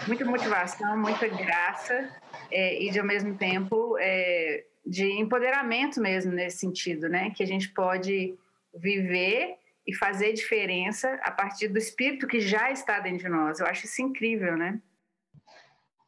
muita 0.07 0.25
motivação, 0.25 0.97
muita 0.97 1.27
graça 1.27 2.09
é, 2.49 2.81
e, 2.83 2.89
de, 2.89 2.99
ao 2.99 3.05
mesmo 3.05 3.37
tempo, 3.37 3.95
é, 3.99 4.65
de 4.85 5.05
empoderamento 5.19 6.01
mesmo 6.01 6.31
nesse 6.31 6.57
sentido, 6.57 7.07
né? 7.07 7.29
Que 7.29 7.43
a 7.43 7.47
gente 7.47 7.69
pode 7.69 8.35
viver 8.73 9.55
e 9.85 9.93
fazer 9.95 10.33
diferença 10.33 11.19
a 11.21 11.31
partir 11.31 11.67
do 11.67 11.77
espírito 11.77 12.27
que 12.27 12.39
já 12.39 12.71
está 12.71 12.99
dentro 12.99 13.19
de 13.19 13.29
nós. 13.29 13.59
Eu 13.59 13.67
acho 13.67 13.85
isso 13.85 14.01
incrível, 14.01 14.57
né? 14.57 14.81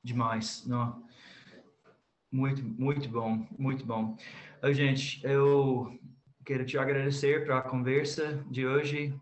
Demais, 0.03 0.65
não. 0.65 1.03
Muito, 2.31 2.63
muito 2.63 3.07
bom, 3.09 3.45
muito 3.57 3.85
bom. 3.85 4.17
Oi, 4.63 4.73
gente, 4.73 5.23
eu 5.23 5.99
quero 6.43 6.65
te 6.65 6.77
agradecer 6.77 7.45
pela 7.45 7.61
conversa 7.61 8.43
de 8.49 8.65
hoje. 8.65 9.13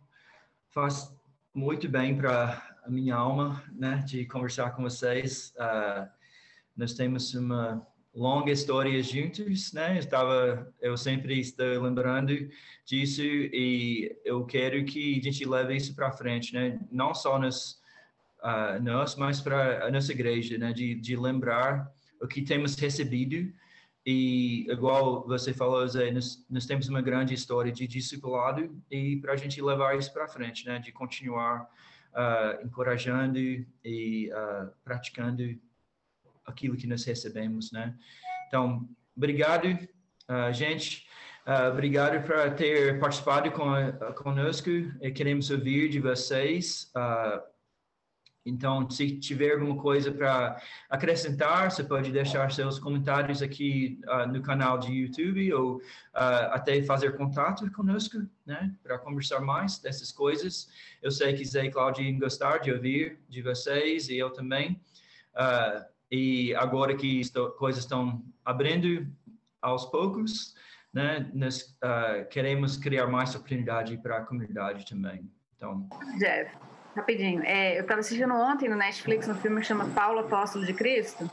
Faz 0.70 1.19
muito 1.60 1.90
bem 1.90 2.16
para 2.16 2.66
a 2.86 2.90
minha 2.90 3.16
alma, 3.16 3.62
né, 3.76 4.02
de 4.08 4.26
conversar 4.26 4.72
com 4.72 4.82
vocês. 4.82 5.54
Uh, 5.58 6.08
nós 6.76 6.94
temos 6.94 7.34
uma 7.34 7.86
longa 8.16 8.50
história 8.50 9.04
juntos, 9.04 9.74
né? 9.74 10.00
Estava, 10.00 10.74
eu 10.82 10.96
sempre 10.96 11.38
estou 11.38 11.82
lembrando 11.82 12.34
disso 12.86 13.22
e 13.22 14.18
eu 14.24 14.46
quero 14.46 14.86
que 14.86 15.20
a 15.20 15.22
gente 15.22 15.46
leve 15.46 15.76
isso 15.76 15.94
para 15.94 16.14
frente, 16.14 16.54
né? 16.54 16.80
Não 16.90 17.14
só 17.14 17.38
nos 17.38 17.74
uh, 18.42 18.82
nós, 18.82 19.18
mas 19.18 19.42
para 19.42 19.86
a 19.86 19.92
nossa 19.92 20.14
igreja, 20.14 20.58
né? 20.58 20.72
De, 20.72 20.96
de 20.96 21.18
lembrar 21.18 21.92
o 22.22 22.28
que 22.28 22.42
temos 22.42 22.76
recebido 22.80 23.52
e 24.12 24.66
igual 24.72 25.24
você 25.28 25.54
falou, 25.54 25.88
Zé, 25.88 26.10
nós, 26.10 26.44
nós 26.50 26.66
temos 26.66 26.88
uma 26.90 27.00
grande 27.00 27.36
história 27.36 27.72
de 27.72 27.86
discipulado 27.86 28.76
e 28.90 29.18
para 29.18 29.34
a 29.34 29.36
gente 29.36 29.62
levar 29.62 29.96
isso 30.00 30.12
para 30.12 30.28
frente, 30.28 30.66
né? 30.66 30.80
De 30.80 30.92
continuar 30.92 31.70
uh, 32.12 32.66
encorajando 32.66 33.38
e 33.38 34.32
uh, 34.34 34.72
praticando 34.84 35.44
aquilo 36.44 36.76
que 36.76 36.88
nós 36.88 37.06
recebemos, 37.06 37.72
né? 37.72 37.96
Então, 38.48 38.90
obrigado, 39.16 39.68
uh, 39.68 40.52
gente. 40.52 41.08
obrigado 41.72 42.26
por 42.26 42.56
ter 42.56 43.00
participado 43.00 43.52
com, 43.52 43.70
conosco 44.16 44.72
queremos 45.14 45.52
ouvir 45.52 45.88
de 45.88 46.00
vocês. 46.00 46.92
Então, 48.46 48.90
se 48.90 49.20
tiver 49.20 49.54
alguma 49.54 49.76
coisa 49.76 50.12
para 50.12 50.62
acrescentar, 50.90 51.70
você 51.70 51.84
pode 51.84 52.12
deixar 52.12 52.52
seus 52.52 52.80
comentários 52.80 53.42
aqui 53.42 54.00
uh, 54.08 54.28
no 54.28 54.42
canal 54.42 54.78
de 54.78 54.92
YouTube 54.92 55.54
ou 55.54 55.78
uh, 55.78 55.82
até 56.52 56.82
fazer 56.84 57.18
contato 57.18 57.70
conosco, 57.72 58.18
né, 58.46 58.74
para 58.82 58.98
conversar 58.98 59.42
mais 59.42 59.80
dessas 59.80 60.12
coisas. 60.12 60.70
Eu 61.02 61.12
sei 61.12 61.34
que 61.34 61.46
Zé 61.46 61.66
e 61.66 61.72
Claudio 61.72 62.18
gostar 62.20 62.60
de 62.60 62.72
ouvir 62.72 63.20
de 63.28 63.42
vocês 63.42 64.10
e 64.10 64.18
eu 64.18 64.32
também. 64.32 64.82
Uh, 65.36 65.86
e 66.12 66.56
agora 66.56 66.96
que 66.96 67.20
estou, 67.20 67.52
coisas 67.52 67.84
estão 67.84 68.24
abrindo 68.44 69.06
aos 69.62 69.86
poucos, 69.86 70.56
né, 70.92 71.30
nós 71.36 71.78
queremos 72.32 72.78
criar 72.78 73.06
mais 73.06 73.36
oportunidade 73.36 73.96
para 73.98 74.18
a 74.18 74.22
comunidade 74.26 74.86
também. 74.88 75.30
Então. 75.56 75.88
Jeff. 76.18 76.69
Rapidinho. 77.00 77.42
É, 77.44 77.78
eu 77.78 77.82
estava 77.82 78.02
assistindo 78.02 78.34
ontem 78.34 78.68
no 78.68 78.76
Netflix 78.76 79.28
um 79.28 79.36
filme 79.36 79.62
que 79.62 79.68
chama 79.68 79.86
Paulo 79.96 80.20
Apóstolo 80.20 80.66
de 80.66 80.74
Cristo. 80.74 81.30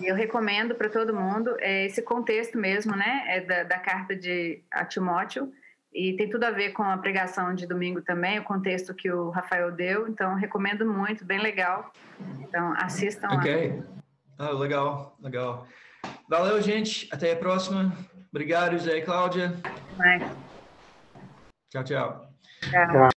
E 0.00 0.06
eu 0.06 0.14
recomendo 0.14 0.74
para 0.74 0.88
todo 0.88 1.14
mundo 1.14 1.54
é, 1.58 1.84
esse 1.84 2.00
contexto 2.00 2.56
mesmo, 2.56 2.96
né? 2.96 3.24
É 3.28 3.40
da, 3.40 3.62
da 3.64 3.78
carta 3.78 4.16
de 4.16 4.62
a 4.70 4.84
Timóteo. 4.84 5.52
E 5.92 6.14
tem 6.16 6.30
tudo 6.30 6.44
a 6.44 6.50
ver 6.50 6.70
com 6.70 6.82
a 6.82 6.96
pregação 6.96 7.52
de 7.54 7.66
domingo 7.66 8.00
também, 8.00 8.38
o 8.38 8.44
contexto 8.44 8.94
que 8.94 9.10
o 9.10 9.28
Rafael 9.30 9.72
deu. 9.72 10.08
Então, 10.08 10.36
recomendo 10.36 10.86
muito, 10.86 11.24
bem 11.24 11.40
legal. 11.40 11.92
Então, 12.40 12.72
assistam 12.78 13.28
Ok. 13.32 13.82
Ah, 14.38 14.52
legal, 14.52 15.16
legal. 15.20 15.66
Valeu, 16.28 16.62
gente. 16.62 17.08
Até 17.12 17.32
a 17.32 17.36
próxima. 17.36 17.92
Obrigado, 18.30 18.78
Zé 18.78 18.98
e 18.98 19.02
Cláudia. 19.02 19.52
Vai. 19.98 20.18
Tchau, 21.70 21.84
tchau. 21.84 22.30
Tchau. 22.70 23.10